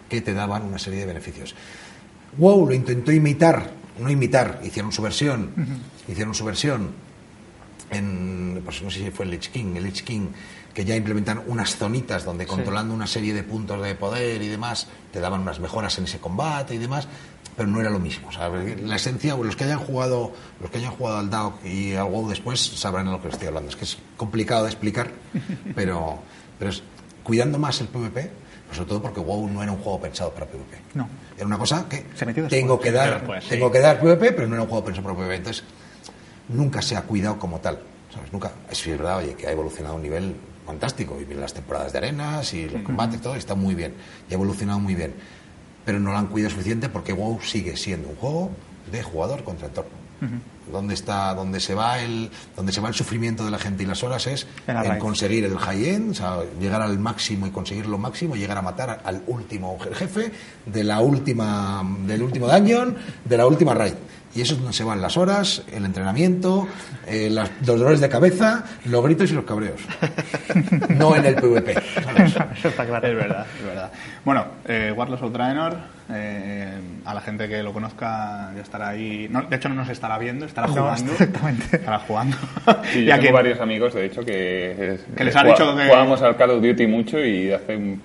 [0.08, 1.54] que te daban una serie de beneficios.
[2.36, 5.52] WoW lo intentó imitar, no imitar, hicieron su versión,
[6.06, 6.90] hicieron su versión
[7.90, 10.28] en, pues no sé si fue el Lich King, el Lich King,
[10.74, 14.86] que ya implementan unas zonitas donde controlando una serie de puntos de poder y demás,
[15.12, 17.08] te daban unas mejoras en ese combate y demás,
[17.56, 18.28] pero no era lo mismo.
[18.28, 21.94] O sea, la esencia, los que hayan jugado, los que hayan jugado al DAO y
[21.94, 23.70] al WoW después sabrán de lo que estoy hablando.
[23.70, 25.10] Es que es complicado de explicar,
[25.74, 26.20] pero,
[26.58, 26.82] pero es
[27.24, 28.30] cuidando más el PvP,
[28.72, 30.76] sobre todo porque WoW no era un juego pensado para PvP.
[30.94, 31.08] No.
[31.36, 32.60] Era una cosa que Se metió después.
[32.60, 33.50] tengo que dar, Después, sí.
[33.50, 35.34] tengo que dar PvP, pero no era un juego pensado para PvP.
[35.36, 35.64] Entonces,
[36.48, 37.78] nunca se ha cuidado como tal.
[38.12, 38.32] ¿sabes?
[38.32, 38.52] Nunca.
[38.70, 40.34] Es verdad, oye, que ha evolucionado a un nivel
[40.66, 41.18] fantástico.
[41.20, 43.94] Y las temporadas de arenas y los combates, todo está muy bien.
[44.28, 45.14] Y ha evolucionado muy bien.
[45.84, 48.50] Pero no lo han cuidado suficiente porque WoW sigue siendo un juego
[48.92, 49.90] de jugador contra entorno.
[50.70, 53.86] Donde está, donde se va el, donde se va el sufrimiento de la gente y
[53.86, 55.00] las horas es En la en raíz.
[55.00, 58.62] conseguir el high end, o sea, llegar al máximo y conseguir lo máximo, llegar a
[58.62, 60.30] matar al último jefe
[60.66, 63.94] de la última, del último dungeon, de la última raid.
[64.34, 66.68] Y eso es donde se van las horas, el entrenamiento,
[67.06, 69.80] eh, las- los dolores de cabeza, los gritos y los cabreos.
[70.90, 71.74] No en el PvP.
[72.04, 72.34] ¿sabes?
[72.58, 73.06] Eso está claro.
[73.08, 73.90] Es verdad, es verdad.
[74.24, 75.78] Bueno, eh, Warlords of Draenor,
[76.10, 76.72] eh,
[77.04, 79.28] a la gente que lo conozca ya estará ahí.
[79.30, 81.12] no, de hecho, no nos estará viendo, estará No, jugando.
[81.12, 81.76] exactamente.
[81.76, 82.36] Estará jugando.
[82.92, 85.84] Sí, Y yo tengo varios amigos, de hecho, que, es- Que les han dicho que-
[85.84, 88.00] Jugábamos al Call of Duty mucho y hace un-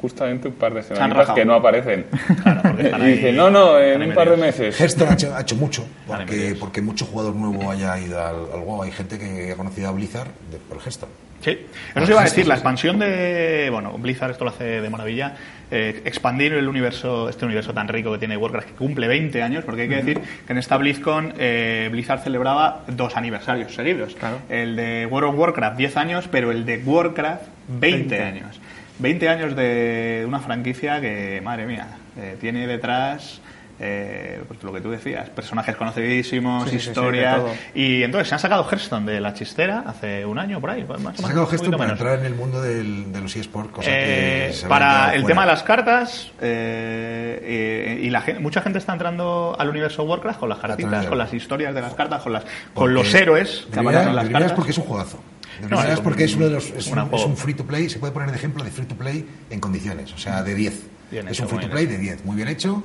[0.00, 2.06] justamente un par de semanas que no aparecen.
[2.42, 2.74] Claro,
[3.08, 4.78] y dicen, no, no, en un par de meses.
[4.80, 8.60] Hearthstone ha hecho, ha hecho mucho, porque, porque mucho jugador nuevo haya ido al, al
[8.60, 8.82] WoW.
[8.82, 11.12] Hay gente que ha conocido a Blizzard de- por Hearthstone.
[11.42, 11.58] Sí,
[11.94, 15.34] eso se iba a decir, la expansión de, bueno, Blizzard esto lo hace de maravilla,
[15.72, 19.64] eh, expandir el universo, este universo tan rico que tiene Warcraft, que cumple 20 años,
[19.64, 24.14] porque hay que decir que en esta BlizzCon eh, Blizzard celebraba dos aniversarios seguidos.
[24.14, 24.38] Claro.
[24.48, 28.22] El de World of Warcraft 10 años, pero el de Warcraft 20, 20.
[28.22, 28.60] años.
[29.00, 33.40] 20 años de una franquicia que, madre mía, eh, tiene detrás...
[33.80, 37.36] eh, pues lo que tú decías, personajes conocidísimos, Sí, sí, sí, sí, historias.
[37.36, 37.50] todo.
[37.74, 40.84] y entonces se han sacado Hearthstone de la chistera hace un año por ahí.
[40.84, 42.00] Más Se ha menos, sacado Hearthstone para menos.
[42.00, 45.26] entrar en el mundo del- de los eSports, cosa Eh, que se para el fuera.
[45.26, 50.02] tema de las cartas eh, eh, y la gente, mucha gente está entrando al universo
[50.04, 53.66] Warcraft con las cartitas, con las historias de las cartas, con las con los héroes
[53.72, 54.52] que aparecen las cartas.
[54.52, 55.18] porque es un juegazo.
[55.60, 57.88] De No, es porque es uno de los es un es un free to play,
[57.88, 60.80] se puede poner de ejemplo de free to play en condiciones, o sea, de 10.
[61.10, 62.82] Bien es hecho, un free to play de 10, muy bien hecho.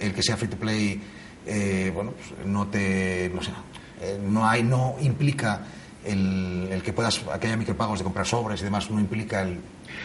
[0.00, 1.00] El que sea free to play
[1.46, 3.50] eh, bueno, pues no te no sé,
[4.00, 5.62] eh, no hay no implica
[6.04, 9.58] el, el que puedas que haya micropagos de comprar sobres y demás no implica el,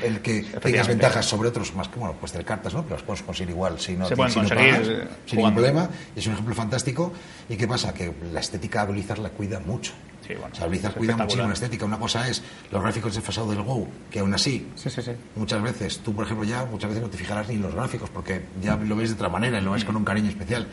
[0.04, 3.04] el que tengas ventajas sobre otros más que bueno pues tener cartas no pero las
[3.04, 5.90] puedes conseguir igual si no Se pueden si no pagas, eh, sin ningún problema.
[6.16, 7.14] Es un ejemplo fantástico.
[7.50, 9.94] Y qué pasa que la estética Blizzard la cuida mucho
[10.26, 11.86] Sí, bueno, o sea, Blizzard es cuida muchísimo la estética.
[11.86, 15.12] Una cosa es los gráficos desfasados del WoW, que aún así, Sí, sí, sí.
[15.36, 18.10] muchas veces, tú por ejemplo ya, muchas veces no te fijarás ni en los gráficos,
[18.10, 20.68] porque ya lo ves de otra manera y lo ves con un cariño especial.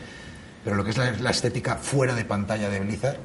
[0.63, 3.17] Pero lo que es la, la estética fuera de pantalla de Blizzard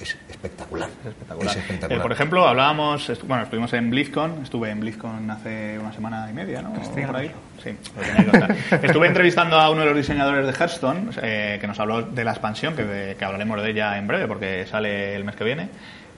[0.00, 0.88] es espectacular.
[1.02, 1.50] Es espectacular.
[1.50, 1.98] Es espectacular.
[1.98, 6.28] Eh, por ejemplo, hablábamos, estu- bueno, estuvimos en BlizzCon, estuve en BlizzCon hace una semana
[6.30, 6.72] y media, ¿no?
[7.06, 7.30] Por ahí.
[7.62, 8.56] Sí, lo tenía que contar.
[8.84, 12.30] Estuve entrevistando a uno de los diseñadores de Hearthstone, eh, que nos habló de la
[12.30, 15.68] expansión, que, que hablaremos de ella en breve, porque sale el mes que viene.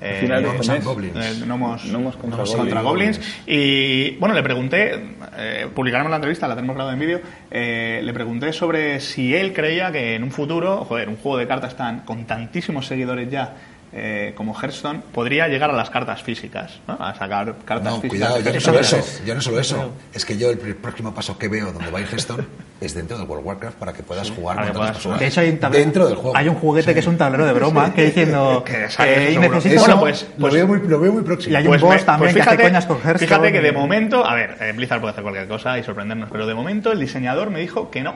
[0.01, 0.85] Eh, Gnomes este and.
[0.85, 1.17] Goblins.
[1.17, 2.57] eh, Gnomos, Gnomos contra Gnomos Goblins.
[2.57, 3.21] contra Goblins.
[3.47, 4.95] Y bueno, le pregunté,
[5.37, 9.53] eh, publicaremos la entrevista, la tenemos grabada en vídeo, eh, le pregunté sobre si él
[9.53, 13.55] creía que en un futuro, joder, un juego de cartas tan, con tantísimos seguidores ya
[13.93, 16.95] eh, como Hearthstone, podría llegar a las cartas físicas, ¿no?
[16.95, 18.29] a sacar cartas No, físicas.
[18.31, 19.93] cuidado, ya no solo eso, ya no solo eso.
[20.15, 22.45] Es que yo el pr- próximo paso que veo donde va a ir Hearthstone
[22.81, 24.97] es dentro del World of Warcraft para que puedas jugar para que con otras puedas
[24.97, 25.21] personas.
[25.21, 26.37] De hecho, hay un, tablero- dentro del juego.
[26.37, 30.01] hay un juguete que es un tablero de broma que diciendo Que eh, necesito Bueno,
[30.01, 31.53] pues- lo, veo muy, lo veo muy próximo.
[31.53, 33.19] Y hay un boss también que hace coñas con Hearthstone.
[33.27, 36.47] Fíjate que de momento, a ver, eh, Blizzard puede hacer cualquier cosa y sorprendernos, pero
[36.47, 38.15] de momento el diseñador me dijo que no.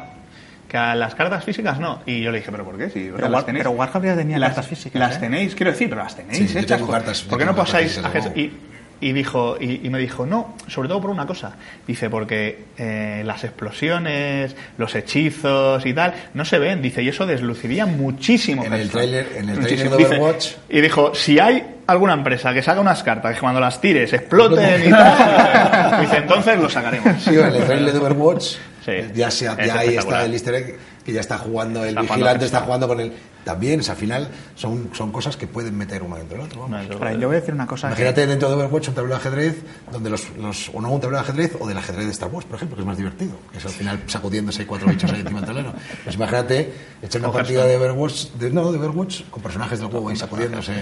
[0.74, 2.00] Que a las cartas físicas no.
[2.04, 2.90] Y yo le dije, ¿pero por qué?
[2.90, 3.62] Si, o sea, Pero las tenéis.
[3.62, 5.20] pero Warcraft ya tenía las, cartas físicas, Las ¿eh?
[5.20, 6.78] tenéis, quiero decir, pero las tenéis Sí, yo hechas.
[6.78, 8.10] tengo ¿Por- cartas- ¿Por qué no pasáis a.
[8.36, 8.52] Y
[9.00, 11.52] y dijo y, y me dijo no sobre todo por una cosa
[11.86, 17.26] dice porque eh, las explosiones los hechizos y tal no se ven dice y eso
[17.26, 19.04] desluciría muchísimo En el Hearthstone".
[19.04, 22.80] tráiler- en el tráiler de Dice- Overwatch- y dijo si hay alguna empresa que saca
[22.80, 27.44] unas cartas que cuando las tires exploten y tal dice entonces lo sacaremos Sí, en
[27.46, 28.54] el trailer de Overwatch
[28.84, 31.90] Sí, ya, se, es ya ahí está el easter egg que ya está jugando el
[31.90, 33.12] Está jugando vigilante, está jugando con el...
[33.44, 36.60] También, o sea, al final son, son cosas que pueden meter uno dentro del otro.
[36.62, 36.70] vamos.
[36.78, 37.88] No, eso- Ahora, yo voy a decir una cosa.
[37.88, 39.56] que- Imagínate dentro de Overwatch un tablero de ajedrez
[39.92, 42.46] donde los, los o no un tablero de ajedrez o del ajedrez de Star Wars,
[42.46, 45.40] por ejemplo, que es más divertido, que es al final sacudiéndose cuatro bichos ahí encima
[45.40, 45.74] del tablero.
[46.04, 46.72] Pues imagínate
[47.02, 50.72] echar una partida de Overwatch, de, no, de Overwatch con personajes del juego ahí sacudiéndose.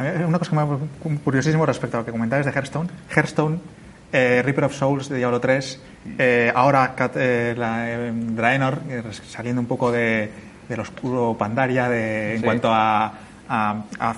[0.00, 2.88] Eh, Una cosa que me ha curiosísimo respecto a lo que comentabas de Hearthstone.
[3.14, 3.60] Hearthstone,
[4.12, 5.80] eh, Reaper of Souls de Diablo 3,
[6.18, 10.30] eh, ahora eh, la, eh, Draenor, eh, saliendo un poco de,
[10.68, 13.12] del oscuro Pandaria de, en cuanto a,
[13.48, 14.14] a- a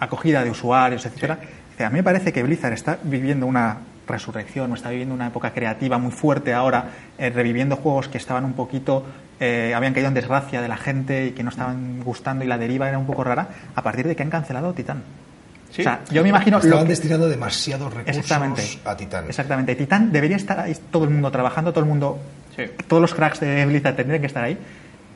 [0.00, 1.38] acogida de usuarios, etcétera.
[1.78, 5.52] A mí me parece que Blizzard está viviendo una resurrección o está viviendo una época
[5.52, 6.84] creativa muy fuerte ahora,
[7.18, 9.04] eh, reviviendo juegos que estaban un poquito,
[9.40, 12.58] eh, habían caído en desgracia de la gente y que no estaban gustando y la
[12.58, 15.02] deriva era un poco rara, a partir de que han cancelado Titán.
[15.74, 15.80] Sí.
[15.80, 16.58] O sea, yo me imagino...
[16.58, 18.62] lo Estaban que- destinando demasiados recursos Exactamente.
[18.84, 19.24] a Titán.
[19.26, 19.74] Exactamente.
[19.74, 22.18] Titán debería estar ahí todo el mundo trabajando, todo el mundo,
[22.56, 22.62] Sí.
[22.86, 24.56] todos los cracks de Blizzard tendrían que estar ahí.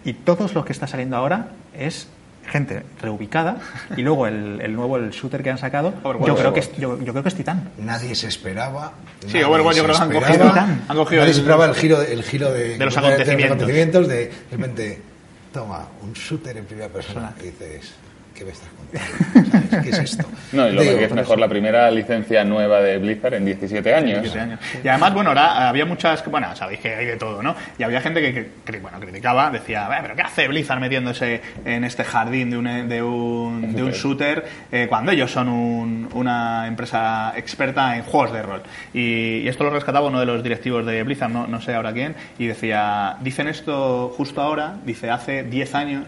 [0.04, 1.48] Y todos los que está saliendo ahora
[1.78, 2.08] es
[2.46, 3.58] gente reubicada
[3.96, 6.26] y luego el, el nuevo el shooter que han sacado Overwatch.
[6.28, 8.92] yo creo que es, yo, yo creo que es Titán Nadie se esperaba.
[9.26, 10.52] Sí, Overwatch yo creo que han cogido-
[10.88, 13.44] han cogido nadie el- se esperaba el giro, de- el giro de, De los acontecimientos.
[13.56, 15.02] acontecimientos, de, de repente,
[15.52, 17.32] toma, un shooter en primera persona.
[17.40, 17.92] Y dices,
[18.38, 19.50] ¿qué me estás contando?
[19.50, 19.84] ¿Sabes?
[19.84, 20.24] ¿Qué es esto?
[20.50, 21.40] No, y lo Digo, que es mejor, eso.
[21.40, 24.22] la primera licencia nueva de Blizzard en 17 años.
[24.22, 24.60] 17 años.
[24.82, 27.54] Y además, bueno, ahora había muchas, bueno, sabéis que hay de todo, ¿no?
[27.78, 31.42] Y había gente que, que- que, bueno, criticaba, decía, "Eh, pero ¿qué hace Blizzard metiéndose
[31.66, 36.08] en este jardín de un, de un, de un shooter eh, cuando ellos son un-
[36.14, 38.62] una empresa experta en juegos de rol?
[38.94, 41.92] Y, y esto lo rescataba uno de los directivos de Blizzard, no, no sé ahora
[41.92, 46.04] quién, y decía, dicen esto justo ahora, dice, hace 10 años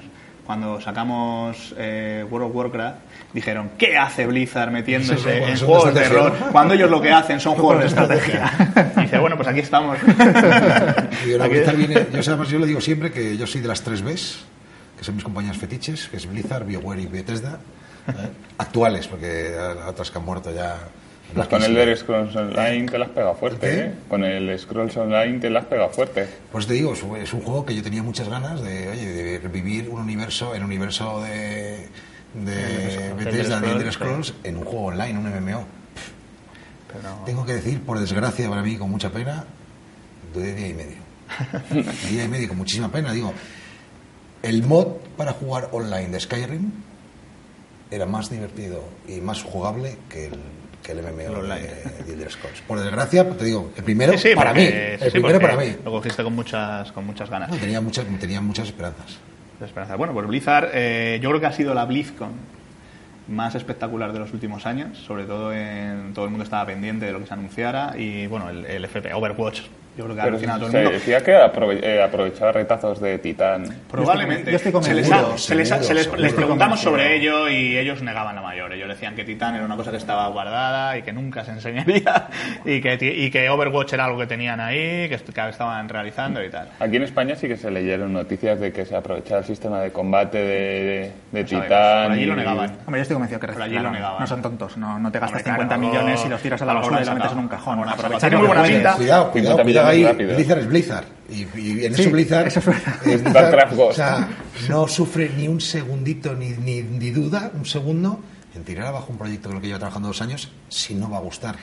[0.47, 2.97] cuando sacamos eh, World of Warcraft,
[3.33, 6.37] dijeron, ¿qué hace Blizzard metiéndose Sí, en juegos de estrategia, rol?
[6.41, 6.47] ¿no?
[6.53, 8.93] Cuando ellos lo que hacen son juegos de estrategia.
[8.97, 9.97] Y dice, bueno, pues aquí estamos.
[10.03, 14.39] La Blizzard viene- yo, lo digo siempre que yo soy de las tres Bs,
[14.99, 17.59] que son mis compañías fetiches, que es Blizzard, BioWare y Bethesda,
[18.09, 18.13] ¿eh?
[18.59, 19.55] actuales, porque
[19.87, 20.77] otras que han muerto ya.
[21.35, 23.81] Pues con el Elder Scrolls Online te las pegado fuerte, ¿Qué?
[23.83, 23.95] ¿eh?
[24.09, 26.27] Con el Scrolls Online te las pegado fuerte.
[26.51, 29.89] Pues te digo, es un- juego que yo tenía muchas ganas de, oye, de revivir
[29.89, 31.89] un universo, el universo de,
[32.35, 35.65] de Bethesda, de Elder Scrolls, en un juego online, un MMO.
[36.93, 39.45] Pero- Tengo que decir, por desgracia para mí, con mucha pena,
[40.35, 40.97] de día y medio.
[42.11, 43.13] día y medio, con muchísima pena.
[43.13, 43.33] Digo,
[44.43, 46.71] el mod para jugar online de Skyrim
[47.93, 50.41] era más divertido y más jugable que el,
[50.83, 51.61] que el MMO de,
[52.07, 52.61] de Elder Scrolls.
[52.63, 54.63] Por desgracia, te digo, el primero Sí, sí, para mí.
[54.65, 55.77] El sí, primero para mí.
[55.85, 57.51] Lo cogiste con muchas, con muchas ganas.
[57.51, 59.19] No, tenía, muchas, tenía muchas esperanzas.
[59.59, 59.97] de esperanza.
[59.97, 62.31] Bueno, pues Blizzard, eh, yo creo que ha sido la BlizzCon
[63.29, 67.13] más espectacular de los últimos años, sobre todo en todo el mundo estaba pendiente de
[67.13, 69.61] lo que se anunciara y bueno, el, el FP, Overwatch,
[69.97, 70.99] yo creo que Pero alucinado a todo se el mundo.
[70.99, 73.65] decía que aprove- eh, aprovechaba retazos de Titán.
[73.91, 74.51] Probablemente.
[74.51, 77.49] Yo estoy se les, convencido, ha- se les, ha- se les- les preguntamos sobre ello
[77.49, 78.73] y ellos negaban la mayor.
[78.73, 82.29] Ellos decían que Titan era una cosa que estaba guardada y que nunca se enseñaría
[82.65, 86.51] y que, y que Overwatch era algo que tenían ahí, que, que estaban realizando y
[86.51, 86.69] tal.
[86.79, 89.91] Aquí en España sí que se leyeron noticias de que se aprovechaba el sistema de
[89.93, 92.03] combate de, de, de No sabemos, Titán.
[92.05, 92.71] por allí lo negaban.
[92.87, 94.21] Hombre, yo estoy convencido que Por allí lo negaban.
[94.21, 96.65] No son tontos, no, no te gastas Hombre, 50 claro, millones y los tiras a
[96.65, 97.81] la basura y habrán lo metes en un cajón.
[98.21, 98.95] Tiene muy buena pinta.
[98.95, 100.05] Cuidado, 50 cuidado, ahí.
[100.05, 100.35] rápido.
[100.35, 101.05] Blizzard es Blizzard.
[101.31, 102.95] Y, y en Sí, eso Blizzard, eso es verdad.
[103.07, 104.29] eh, Blizzard, o sea,
[104.69, 108.21] no sufre ni un segundito ni, ni, ni duda, un segundo,
[108.55, 111.19] en tirar abajo un proyecto con el que lleva trabajando dos años si no va
[111.19, 111.55] a gustar.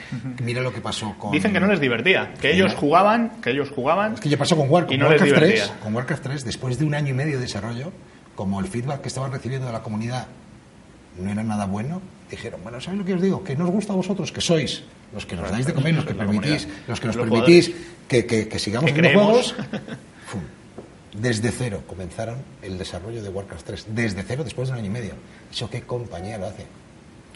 [0.41, 1.31] Mira lo que pasó con.
[1.31, 4.13] Dicen que no les divertía, que ellos jugaban, que ellos jugaban.
[4.13, 5.53] Es que ya pasó con, War- Y con no les Warcraft 3.
[5.53, 5.79] divertía.
[5.83, 7.91] Con Warcraft 3, después de un año y medio de desarrollo,
[8.35, 10.27] como el feedback que estaban recibiendo de la comunidad
[11.19, 13.43] no era nada bueno, dijeron, bueno, ¿sabéis lo que os digo?
[13.43, 16.05] Que no os gusta a vosotros, que sois los que nos dais de comer, los
[16.05, 17.71] que permitís, los que nos Los permitís
[18.07, 19.53] que, que- que sigamos haciendo creemos.
[19.53, 19.55] juegos.
[20.27, 20.41] Fum.
[21.19, 23.85] Desde cero comenzaron el desarrollo de Warcraft 3.
[23.95, 25.13] Desde cero, después de un año y medio.
[25.51, 26.65] ¿Eso qué compañía lo hace?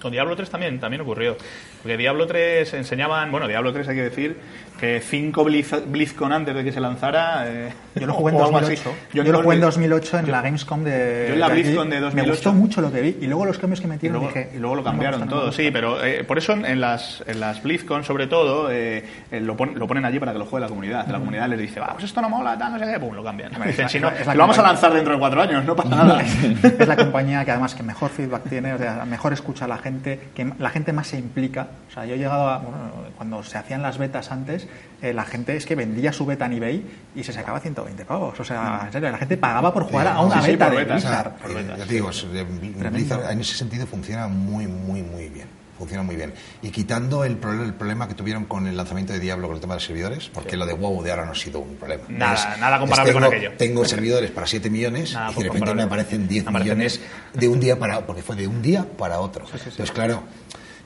[0.02, 1.38] Con Diablo 3 también, también ocurrió.
[1.82, 4.38] Porque Diablo 3 enseñaban, bueno, Diablo 3 hay que decir
[4.80, 7.44] que cinco Blizz- BlizzCon antes de que se lanzara.
[7.48, 8.76] eh, Yo lo jugué en o algo así.
[8.76, 8.92] 2008.
[9.14, 11.26] Yo lo jugué en 2000 2008 en la Gamescom de.
[11.28, 11.50] yo en la.
[11.50, 12.16] BlizzCon de 2008.
[12.16, 14.50] Me gustó mucho lo que vi y luego los cambios que Y metieron luego, dije.
[14.56, 17.62] y luego lo cambiaron no todo, sí, pero eh, por eso en las, en las
[17.62, 21.08] BlizzCon, sobre todo, eh, lo, pon- lo ponen allí para que lo juegue la comunidad.
[21.08, 23.24] La comunidad les dice, va, pues esto no mola, tal, no sé qué, pum, lo
[23.24, 23.52] cambian.
[23.66, 26.22] Dicen, si no, lo vamos a lanzar dentro de cuatro años, no pasa nada.
[26.24, 29.78] es la compañía que además que mejor feedback tiene, o sea, mejor escucha a la
[29.78, 29.91] gente.
[29.92, 31.68] Gente que la gente más se implica.
[31.90, 32.58] O sea, yo he llegado a.
[32.60, 32.78] Bueno,
[33.18, 34.68] cuando se hacían las betas antes,
[35.02, 36.86] eh, la gente es que vendía su beta en eBay
[37.16, 38.40] y se sacaba 120 pavos.
[38.40, 40.78] O sea, en serio, la gente pagaba por jugar a una Sí, sí, beta por
[40.78, 41.02] de betas.
[41.04, 41.32] Blizzard.
[41.34, 45.61] Por Eh, ya te digo, eh, Blizzard en ese sentido funciona muy, muy, muy bien.
[45.82, 46.32] Funciona muy bien.
[46.62, 49.62] Y quitando el, pro- el problema que tuvieron con el lanzamiento de Diablo con el
[49.62, 52.04] tema de los servidores, porque lo de WoW de ahora no ha sido un problema.
[52.08, 53.52] Nada, nada comparable tengo, con aquello.
[53.58, 55.82] Tengo servidores para 7 millones Nada y de repente comparable.
[55.82, 57.02] me aparecen 10 Me aparecen millones
[57.34, 59.46] de un día para porque fue de un día para otro.
[59.52, 60.22] Entonces, claro,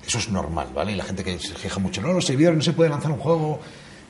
[0.08, 0.94] eso es normal, ¿vale?
[0.94, 3.20] Y la gente que se queja mucho, no, los servidores no se puede lanzar un
[3.20, 3.60] juego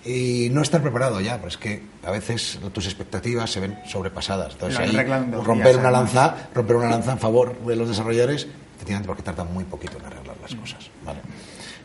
[0.06, 4.54] y no estar preparado ya, pero es que a veces tus expectativas se ven sobrepasadas.
[4.54, 4.96] Entonces, ahí,
[5.44, 8.46] romper una lanza, romper una lanza en favor de los desarrolladores,
[8.76, 11.20] efectivamente porque tardan muy poquito en arreglar las cosas, ¿vale?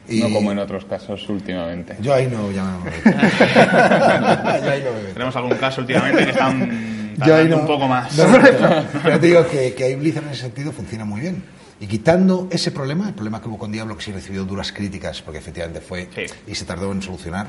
[0.09, 1.97] Y No como en otros casos últimamente.
[2.01, 3.11] yo ahí no, ya no me meto.
[4.65, 5.13] yo ahí no me meto.
[5.15, 8.17] Tenemos algún caso últimamente que están Yo ahí tardando no- un poco más.
[8.19, 8.85] No, no.
[9.03, 11.43] Pero te digo que, que ahí Blizzard en ese sentido funciona muy bien.
[11.81, 15.23] Y quitando ese problema, el problema que hubo con Diablo, que sí recibió duras críticas,
[15.23, 16.23] porque efectivamente fue Sí.
[16.47, 17.47] y se tardó en solucionar,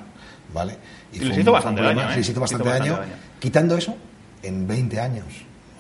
[0.54, 0.78] ¿vale?
[1.12, 2.16] Y les un- hizo bastante daño, ¿eh?
[2.16, 3.02] les hizo bastante, Hizo bastante daño.
[3.02, 3.22] daño.
[3.39, 3.98] Quitando eso,
[4.44, 5.26] en 20 años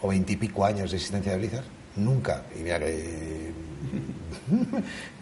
[0.01, 1.63] o 20 y pico años de existencia de Blizzard,
[2.03, 3.51] nunca, y mira que,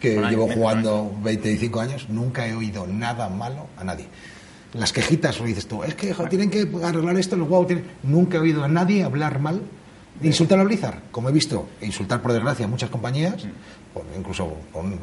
[0.00, 4.06] que llevo jugando 25 años, nunca he oído nada malo a nadie.
[4.74, 7.84] Las quejitas, lo dices tú, es que tienen que arreglar esto, los guau, tienen...
[8.04, 9.60] Nunca he oído a nadie hablar mal,
[10.22, 13.34] insultar a Blizzard, como he visto, e insultar por desgracia a muchas compañías,
[13.92, 14.96] por- incluso con,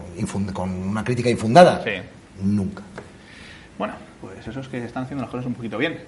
[0.54, 1.84] con una crítica infundada.
[1.84, 1.92] Sí.
[2.42, 2.84] Nunca.
[3.78, 6.00] Bueno, pues eso es que están haciendo las cosas un poquito bien.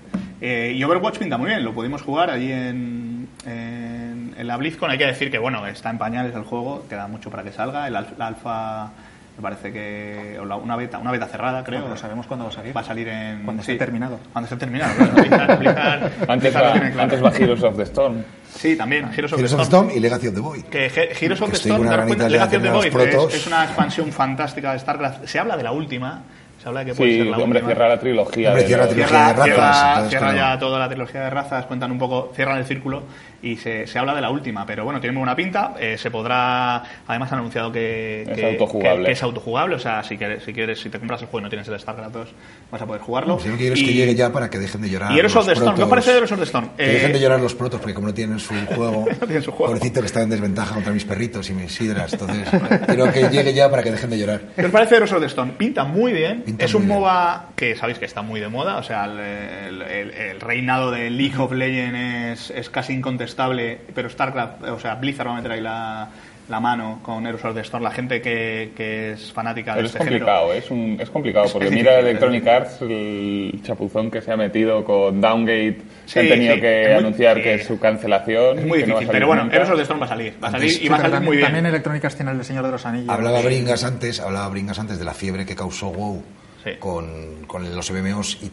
[0.42, 4.90] Eh, y Overwatch pinta muy bien, lo pudimos jugar allí en, en, en la BlizzCon.
[4.92, 7.88] Hay que decir que, bueno, está en pañales el juego, queda mucho para que salga.
[7.88, 8.90] El alfa,
[9.38, 10.38] me parece que.
[10.40, 11.84] o la- una beta una beta cerrada, creo.
[11.84, 12.76] Pero sabemos cuándo va a salir.
[12.76, 13.44] Va a salir en.
[13.44, 14.20] Cuando esté terminado.
[14.34, 15.14] Cuando esté terminado, claro.
[15.16, 17.02] Blizzard- Blizzard- Antes Blizzard va, claro.
[17.02, 18.24] antes va Heroes of the Storm.
[18.52, 19.86] Sí, también, Heroes of Heroes the Storm.
[19.88, 20.64] Storm y Legacy of the Void.
[20.64, 22.86] Que He- Heroes of Que the Storm, Legacy of the Void
[23.30, 25.26] es, es una expansión fantástica de StarCraft.
[25.26, 26.24] Se habla de la última,
[26.62, 27.68] se habla de que puede Sí, ser la hombre, última.
[27.68, 28.50] cierra la trilogía.
[28.50, 30.54] Hombre, de cierra la Cierra, de razas, cierra- entonces, cierra claro.
[30.54, 33.04] ya toda la trilogía de razas, cuentan un poco, cierran el círculo
[33.42, 35.74] y se, se habla de la última, pero bueno, tiene muy buena pinta.
[35.80, 39.00] eh, se podrá, además han anunciado que, Es que- autojugable.
[39.02, 41.40] que- que es autojugable, o sea, si quieres, si quieres, si te compras el juego
[41.40, 42.28] y no tienes el StarCraft 2,
[42.72, 43.40] vas a poder jugarlo.
[43.40, 45.14] Si lo que quiero es Y- que llegue ya para que dejen de llorar.
[45.14, 46.70] Y Heroes of the Storm, ¿qué os parece de Heroes of the Storm?
[46.76, 49.44] Que Eh, dejen de llorar los protos porque como no tienen su juego, No tienen
[49.44, 49.68] su juego.
[49.74, 52.46] pobrecito que está en desventaja contra mis perritos y mis sidras, entonces
[52.88, 54.42] quiero que llegue ya para que dejen de llorar.
[54.56, 55.52] ¿Qué os parece Heroes of the Storm?
[55.52, 56.44] Pinta muy bien.
[56.50, 57.00] Pinta es un bien.
[57.00, 58.78] MOBA que sabéis que está muy de moda.
[58.78, 63.80] O sea, el, el- el- el reinado de League of Legends es, es casi incontestable.
[63.96, 66.10] Pero StarCraft, o sea, Blizzard va a meter ahí la,
[66.50, 67.84] la mano con Heroes of the Storm.
[67.84, 71.46] La gente que, que es fanática Pero de es este complicado, es, un, es complicado,
[71.54, 76.20] porque es mira Electronic Arts, el chapuzón que se ha metido con Downgate, Sí, que
[76.22, 77.44] han tenido sí, que muy- anunciar sí.
[77.44, 78.58] que es su cancelación.
[78.60, 79.10] Es muy no difícil.
[79.12, 79.56] pero bueno, nunca.
[79.58, 80.34] Heroes of the Storm va a salir.
[80.44, 81.46] Va a salir Antes- y va a salir muy bien.
[81.48, 83.10] también Electronic Arts tiene el Señor de los Anillos.
[83.10, 83.46] Hablaba Sí.
[83.46, 86.24] Bringas antes, hablaba Bringas antes de la fiebre que causó WoW
[86.64, 86.72] Sí.
[86.80, 88.52] con, con los MMOs y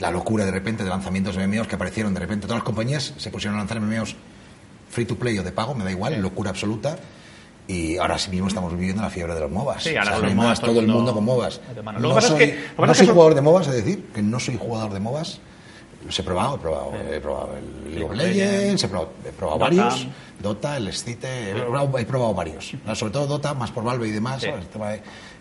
[0.00, 2.46] la locura de repente de lanzamientos de MMOs que aparecieron de repente.
[2.46, 4.16] Todas las compañías se pusieron a lanzar MMOs
[4.90, 6.96] free to play o de pago, me da igual, locura absoluta.
[7.66, 9.82] Y ahora sí mismo estamos viviendo la fiebre de los MOBAs.
[9.84, 11.60] Sí, ahora O sea, los MOBAs todo el todo el mundo con MOBAs.
[11.98, 14.04] No pasa es soy, que- no es que soy eso- jugador de MOBAs, es decir,
[14.14, 15.40] que no soy jugador de MOBAs.
[16.04, 19.58] Los he probado, he probado, he probado el League of Legends, he probado, he probado
[19.60, 19.74] Dota.
[19.84, 20.06] varios,
[20.42, 22.72] Dota, el Excite, he probado, he probado varios.
[22.92, 24.48] Sobre todo Dota, más por Valve y demás, Sí.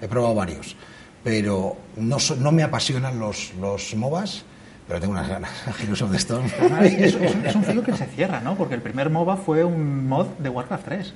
[0.01, 0.77] he probado varios.
[1.23, 4.43] Pero no, so- no me apasionan los, los MOBAs,
[4.87, 5.51] pero tengo unas ganas.
[5.81, 6.45] Heroes of the Storm.
[6.71, 8.55] Ah, Es, es- es un- es un ciclo que se cierra, ¿no?
[8.55, 11.13] Porque el primer MOBA fue un mod de Warcraft 3.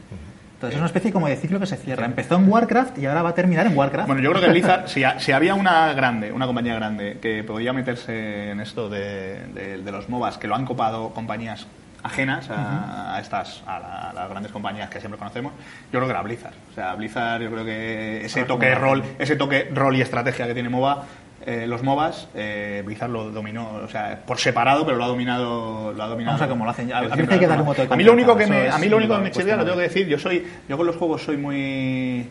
[0.55, 2.05] Entonces es una especie como de ciclo que se cierra.
[2.05, 4.07] Empezó en Warcraft y ahora va a terminar en Warcraft.
[4.07, 7.43] Bueno, yo creo que Blizzard, si, ha- si había una grande, una compañía grande que
[7.43, 11.67] podía meterse en esto de, de- de los MOBAs, que lo han copado compañías
[12.03, 15.53] ajenas a, a estas, a, la- a las grandes compañías que siempre conocemos,
[15.91, 16.53] yo creo que era Blizzard.
[16.71, 20.01] O sea, Blizzard, yo creo que ese Ahora toque como rol, ese toque rol y
[20.01, 21.03] estrategia que tiene MOBA,
[21.45, 25.93] eh, los MOBAs, eh, Blizzard lo dominó, o sea, por separado, pero lo ha dominado,
[25.93, 26.33] lo ha dominado.
[26.37, 26.91] Vamos a ver cómo lo hacen.
[26.91, 28.89] A- a hay que un voto de A mí lo único que me, a mí
[28.89, 31.23] lo único que me chirría, lo tengo que decir, yo soy, yo con los juegos
[31.23, 32.29] soy muy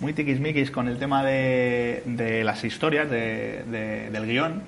[0.00, 4.62] muy tiquismiquis con el tema de, de las historias, de, de- del guion.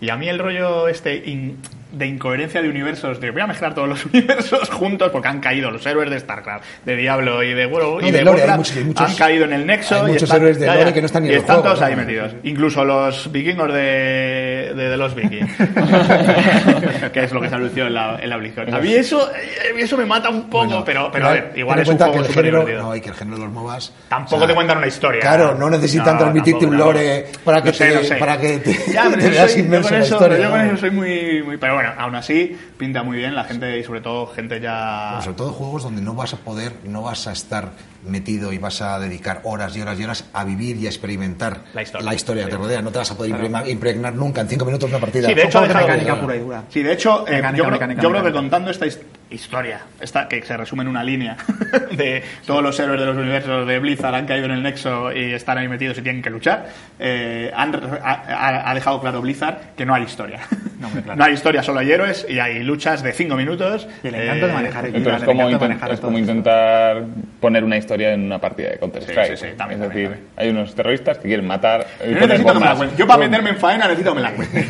[0.00, 1.58] Y a mí el rollo este in-
[1.94, 5.70] de incoherencia de universos, de voy a mezclar todos los universos juntos porque han caído
[5.70, 8.76] los héroes de StarCraft, de Diablo y de WoW No, y de de, lore, Warcraft,
[8.84, 9.94] muchos- han caído en el nexo.
[9.96, 11.40] hay y muchos están- héroes de lore ya, que no están ni y en el
[11.42, 12.32] están todos ahí metidos.
[12.42, 15.50] Incluso los vikingos de, de, de los vikings.
[17.12, 18.74] que es lo que se anunció en la, en la BlizzCon.
[18.74, 21.78] A mí eso, eh, eso me mata un poco, Bueno, pero, pero a ver, igual
[21.80, 22.82] es un juego que el género, divertido.
[22.82, 25.20] no, y que el género de los MOBAs Tampoco te cuentan una historia.
[25.20, 28.76] Claro, no necesitan No, transmitirte un lore para que te, para que te,
[29.30, 30.38] veas inmerso con en la eso, historia.
[30.38, 31.56] yo con eso soy muy, muy...
[31.56, 35.08] Pero bueno, aún así pinta muy bien la gente y sobre todo gente ya...
[35.10, 37.70] Bueno, sobre todo juegos donde no vas a poder, no vas a estar
[38.06, 41.60] metido y vas a dedicar horas y horas y horas a vivir y a experimentar
[41.72, 41.82] La
[42.14, 42.44] historia.
[42.44, 42.82] que te rodea.
[42.82, 45.28] No te vas a poder impregnar, impregnar nunca en cinco minutos una partida.
[45.28, 46.64] Sí, de hecho, de mecánica pura y dura.
[46.68, 49.80] Sí, de hecho, eh, Mecánica, yo, creo, mecánica, yo creo que contando esta his- historia,
[50.00, 51.36] esta que se resume en una línea
[51.96, 55.32] de todos los héroes de los universos de Blizzard han caído en el nexo y
[55.32, 56.68] están ahí metidos y tienen que luchar,
[56.98, 57.74] eh, han
[58.04, 60.40] ha- ha dejado claro Blizzard que no hay historia.
[60.84, 61.18] No, hombre, claro.
[61.18, 63.88] No hay historia, solo hay héroes y hay luchas de cinco minutos.
[64.02, 66.30] Y el encanto eh, de manejar el Entonces, como inten- manejar es como esto.
[66.30, 67.02] intentar
[67.40, 69.26] poner una historia en una partida de Counter-Strike.
[69.30, 71.86] Sí, sí, sí, también, es también, decir, hay unos terroristas que quieren matar.
[72.00, 72.76] Yo necesito que me la bombas.
[72.76, 72.98] cuentes.
[72.98, 74.66] Yo para meterme en faena necesito que me la cuentes.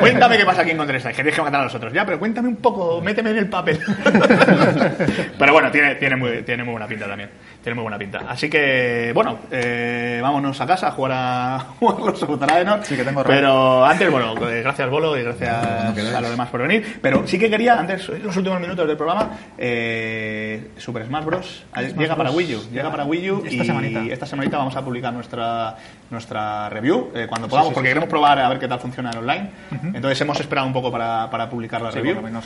[0.00, 1.92] cuéntame qué pasa aquí en Counter-Strike, que tienes que matar a los otros.
[1.92, 3.78] Ya, pero cuéntame un poco, méteme en el papel.
[5.38, 7.30] pero bueno, tiene, tiene, muy, tiene muy buena pinta también.
[7.64, 8.20] Tiene muy buena pinta.
[8.28, 12.84] Así que, bueno, eh, vámonos a casa a jugar a jugar los Draenor.
[12.84, 13.24] Sí, que tengo.
[13.24, 16.98] Pero antes, bueno, eh, gracias Bolo y gracias a los demás por venir.
[17.00, 21.64] Pero sí que quería, antes, en los últimos minutos del programa, eh, Super Smash Bros.
[21.96, 22.32] llega para.
[22.32, 22.70] Wii U.
[22.70, 24.02] Llega para Wii U Esta y semanita.
[24.12, 25.74] esta semanita vamos a publicar nuestra
[26.10, 29.50] nuestra review eh, cuando podamos, porque queremos probar a ver qué tal funciona el online.
[29.94, 32.20] Entonces hemos esperado un poco para, para publicar la review.
[32.20, 32.42] bueno,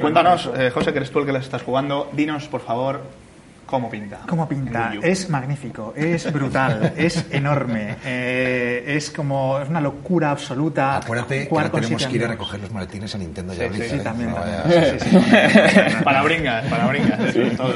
[0.00, 3.25] cuéntanos, José, que eres tú el que las estás jugando, dinos por favor
[3.66, 4.20] cómo pinta.
[4.28, 4.92] ¿Cómo pinta?
[5.02, 10.96] Es magnífico, es brutal, es enorme, eh, es como es una locura absoluta.
[10.96, 13.72] Acuérdate que ahora tenemos que ir a recoger los maletines a Nintendo y Sí, a
[13.72, 14.00] sí, ¿eh?
[14.02, 14.62] también, No también.
[14.64, 15.96] vaya- Sí, sí, sí.
[16.04, 17.20] para bringas, para bringas.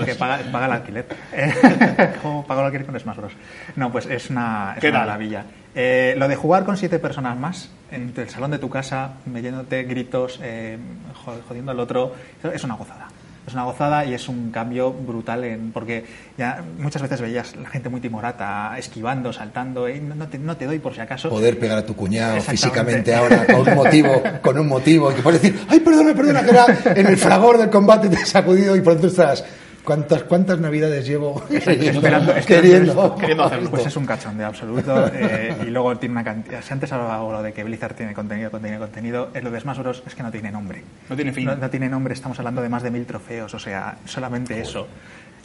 [0.05, 1.07] que paga, paga el alquiler.
[2.23, 3.33] ¿Cómo pago el alquiler con Smash Bros?
[3.77, 5.45] No, pues es una, es ¿Qué una maravilla.
[5.75, 9.85] Eh, lo de jugar con siete personas más en el salón de tu casa, metiéndote
[9.85, 10.79] gritos, eh,
[11.25, 12.15] jo- jodiendo al otro,
[12.53, 13.07] es una gozada.
[13.47, 16.05] Es una gozada y es un cambio brutal en, porque
[16.37, 20.67] ya muchas veces veías la gente muy timorata, esquivando, saltando, eh, no, te, no te
[20.67, 21.31] doy por si acaso.
[21.31, 25.23] Poder pegar a tu cuñado físicamente ahora con un motivo, con un motivo, y que
[25.23, 28.77] puedes decir, ay, perdona, perdona, que era en el fragor del combate te he sacudido
[28.77, 29.45] y pronto estás.
[29.91, 33.71] ¿Cuántas, cuántas navidades llevo Esperando- queriendo, esperando Queriendo hacerlo.
[33.71, 35.11] Pues es un cachondeo absoluto.
[35.13, 36.63] eh, y luego tiene una cantidad.
[36.63, 39.79] Si antes hablaba lo de que Blizzard tiene contenido, contenido, contenido, eh, lo de Smash
[39.79, 40.03] Bros.
[40.07, 40.83] es que no tiene nombre.
[41.09, 41.47] No tiene fin.
[41.47, 44.87] No, no tiene nombre, estamos hablando de más de mil trofeos, o sea, solamente eso.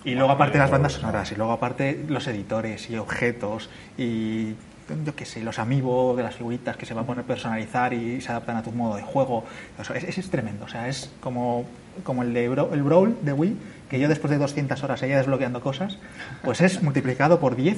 [0.03, 4.49] Y luego aparte las bandas sonoras, y luego aparte los editores y objetos y
[5.03, 8.21] yo qué sé, los amigos de las figuritas que se va a poner personalizar y
[8.21, 9.43] se adaptan a tu modo de juego.
[9.81, 11.65] Eso es, es- es tremendo, o sea, es como,
[12.03, 13.57] como el, de Bro- el Brawl de Wii,
[13.89, 15.97] que yo después de 200 horas seguía desbloqueando cosas,
[16.43, 17.77] pues es multiplicado por 10.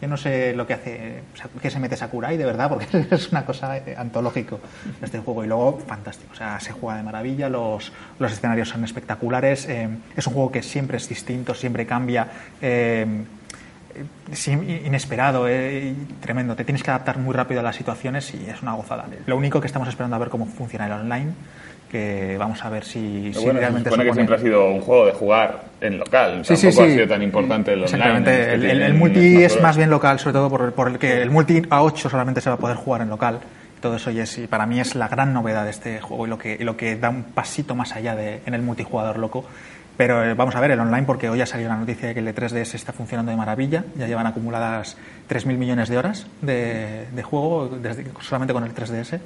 [0.00, 1.22] Yo no sé lo que hace,
[1.60, 4.60] que se mete Sakurai de verdad, porque es una cosa eh, antológico
[5.02, 5.44] este juego.
[5.44, 9.88] Y luego, fantástico, o sea, se juega de maravilla, los, los escenarios son espectaculares, eh,
[10.16, 12.28] es un juego que siempre es distinto, siempre cambia.
[12.60, 13.06] eh,
[14.84, 16.54] inesperado, eh, tremendo.
[16.56, 19.06] Te tienes que adaptar muy rápido a las situaciones y es una gozada.
[19.26, 21.32] Lo único que estamos esperando a ver cómo funciona el online,
[21.90, 24.70] que vamos a ver si, si bueno, se realmente supone que supone- siempre ha sido
[24.70, 26.44] un juego de jugar en local.
[26.44, 26.90] Sí, sí, Tampoco sí.
[26.90, 27.96] ha sido tan importante el online.
[27.96, 28.40] Exactamente.
[28.42, 31.22] este El, el- el multi es más bien local, sobre todo por, por el que
[31.22, 33.40] el multi a 8 solamente se va a poder jugar en local.
[33.80, 36.30] Todo eso y, es, y para mí es la gran novedad de este juego y
[36.30, 39.44] lo que, y lo que da un pasito más allá de, en el multijugador loco.
[39.96, 42.20] Pero eh, vamos a ver el online porque hoy ha salido la noticia de que
[42.20, 43.84] el E3DS está funcionando de maravilla.
[43.96, 44.96] Ya llevan acumuladas
[45.28, 49.18] 3.000 millones de horas de, de juego desde, solamente con el 3DS.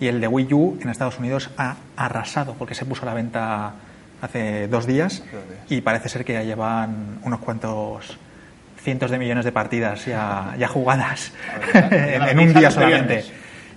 [0.00, 3.14] Y el de Wii U en Estados Unidos ha arrasado porque se puso a la
[3.14, 3.72] venta
[4.22, 5.22] hace dos días
[5.68, 8.18] y parece ser que ya llevan unos cuantos
[8.82, 11.32] cientos de millones de partidas ya, ya jugadas
[11.74, 13.24] en, en un ¿Sale día solamente.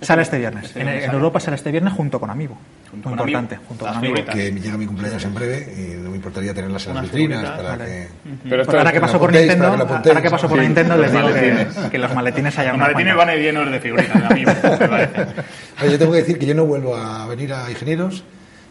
[0.04, 0.64] Sale este viernes.
[0.66, 1.14] Este En, viernes en.
[1.14, 2.56] Europa sale este viernes junto con Amigo.
[2.90, 4.24] Junto Muy con importante, junto Las con Amigo.
[4.32, 7.68] que llega mi cumpleaños en breve y no me importaría tenerlas en las vitrinas para
[7.70, 7.84] vale.
[7.84, 8.08] que...
[8.48, 10.48] Pero esto Pues ahora es- que pasó lo por Nintendo, para que ahora que pasó
[10.48, 11.90] por Sí, Nintendo les los digo que, maletines.
[11.90, 15.26] que los maletines hayan Los maletines van llenos de figuritas, de.
[15.82, 18.22] Oye, yo tengo que decir que yo no vuelvo a venir a Ingenieros.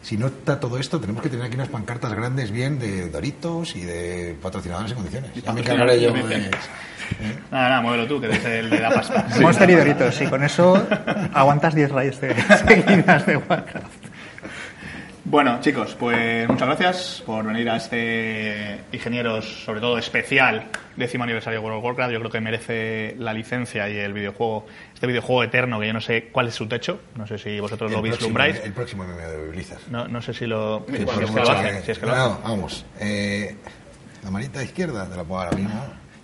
[0.03, 3.75] Si no está todo esto, tenemos que tener aquí unas pancartas grandes bien de Doritos
[3.77, 5.31] y de patrocinadores en condiciones.
[5.33, 6.51] Ya me encargaré yo de...
[7.49, 9.27] Nada, nada, muévelo tú, que eres el de la pasta.
[9.39, 10.85] Monster y Doritos, sí, con eso
[11.33, 12.35] aguantas 10 rayos de,
[12.67, 14.02] seguidas de Warcraft.
[15.33, 21.59] Bueno, chicos, pues muchas gracias por venir a este Ingenieros, sobre todo especial, décimo aniversario
[21.59, 22.13] de World of Warcraft.
[22.13, 26.01] Yo creo que merece la licencia y el videojuego, este videojuego eterno que yo no
[26.01, 28.59] sé cuál es su techo, no sé si vosotros lo el próximo, vislumbráis.
[28.63, 29.81] el próximo MMO de Blizzard.
[29.89, 32.05] No, no sé si lo, si Que es que lo hacen, que- si es que
[32.05, 32.85] lo No, vamos.
[32.99, 33.55] eh,
[34.23, 35.83] la manita izquierda te la pongo ahora mismo.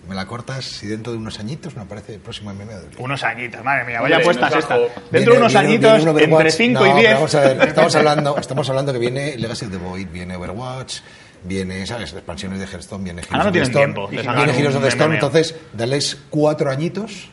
[0.10, 3.00] Me la cortas y dentro de unos añitos me aparece el próximo MMO de Blizzard.
[3.02, 4.78] Unos añitos, madre mía, vaya puestas no es esta.
[5.12, 6.54] Dentro de unos viene- añitos, viene un entre Overwatch.
[6.58, 7.14] 5 No, y pero 10.
[7.14, 10.98] Vamos a ver, estamos hablando, estamos hablando que viene Legacy of the Void, viene Overwatch,
[11.44, 12.12] viene, ¿sabes?
[12.14, 14.88] Expansiones de Hearthstone, viene Heroes Ahora no of the tienen tiempo viene Heroes of the
[14.90, 17.30] Storm, entonces dales cuatro añitos,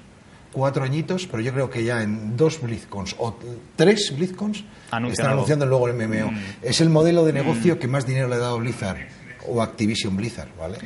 [0.52, 3.38] cuatro añitos, pero yo creo que ya en dos BlizzCons o
[3.74, 5.34] tres BlizzCons Anuncian están algo.
[5.38, 6.30] anunciando luego el MMO.
[6.32, 6.38] Mm.
[6.62, 8.98] Es el modelo de negocio que más dinero le ha dado Blizzard
[9.48, 10.78] o Activision Blizzard, ¿vale?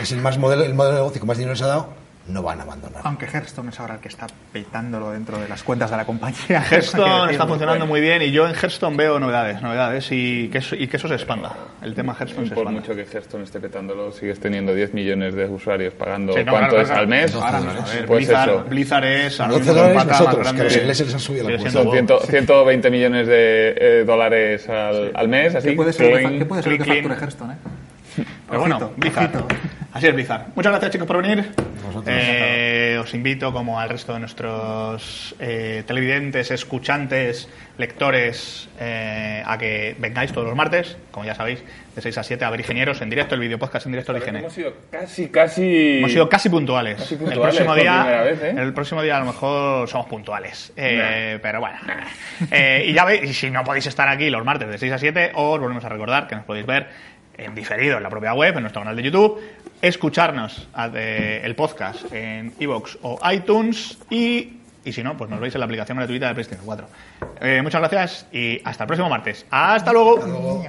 [0.00, 2.02] Es el más modelo, el modelo de negocio que más dinero les ha dado.
[2.24, 3.00] No van a abandonar.
[3.02, 6.62] Aunque Hearthstone es ahora el que está petándolo dentro de las cuentas de la compañía.
[6.70, 10.76] Hearthstone está funcionando muy bien y yo en Hearthstone veo novedades, novedades y que eso,
[10.76, 11.52] y que eso se expanda.
[11.82, 12.80] El tema Hearthstone se Por expanda.
[12.80, 16.32] mucho que Hearthstone esté petándolo, sigues teniendo 10 millones de usuarios pagando.
[16.34, 17.34] Sí, no, ¿Cuánto claro, es claro, al mes?
[17.34, 18.64] Ahora a ver, Pues Blizzard, eso.
[18.68, 21.70] Blizzard es ahora 12 mismo dólares nosotros, que los ingleses les han subido la siendo
[21.72, 21.92] Son WoW.
[22.20, 25.70] 100 120 millones de eh, dólares al, al mes, así.
[25.70, 26.38] ¿Qué puede ser, el que fa- clean.
[26.38, 27.04] ¿qué puede ser el que clean.
[27.20, 28.24] Hearthstone, eh?
[28.48, 29.44] Pero bueno, Ojito, Blizzard.
[29.92, 30.46] Así es Blizzard.
[30.54, 31.52] Muchas gracias chicos por venir.
[32.06, 39.94] Eh, os invito, como al resto de nuestros eh, televidentes, escuchantes, lectores, eh, a que
[39.98, 41.62] vengáis todos los martes, como ya sabéis,
[41.94, 44.20] de 6 a 7 a ver Ingenieros en directo, el video podcast en directo de
[44.20, 44.36] IGN.
[44.36, 45.98] Hemos sido casi, casi.
[45.98, 46.96] Hemos sido casi puntuales.
[46.96, 48.54] Casi el próximo día, vez, ¿eh?
[48.56, 50.72] el próximo día a lo mejor somos puntuales.
[50.74, 51.78] Eh, Pero bueno.
[52.50, 54.98] Eh, y ya veis, y si no podéis estar aquí los martes de 6 a
[54.98, 56.88] 7, os volvemos a recordar que nos podéis ver
[57.36, 59.40] en diferido en la propia web, en nuestro canal de YouTube,
[59.82, 64.54] escucharnos el podcast en iVoox o iTunes y,
[64.84, 66.86] y si no, pues nos veis en la aplicación gratuita de PlayStation 4.
[67.40, 69.44] Eh, muchas gracias y hasta el próximo martes.
[69.50, 70.62] Hasta luego.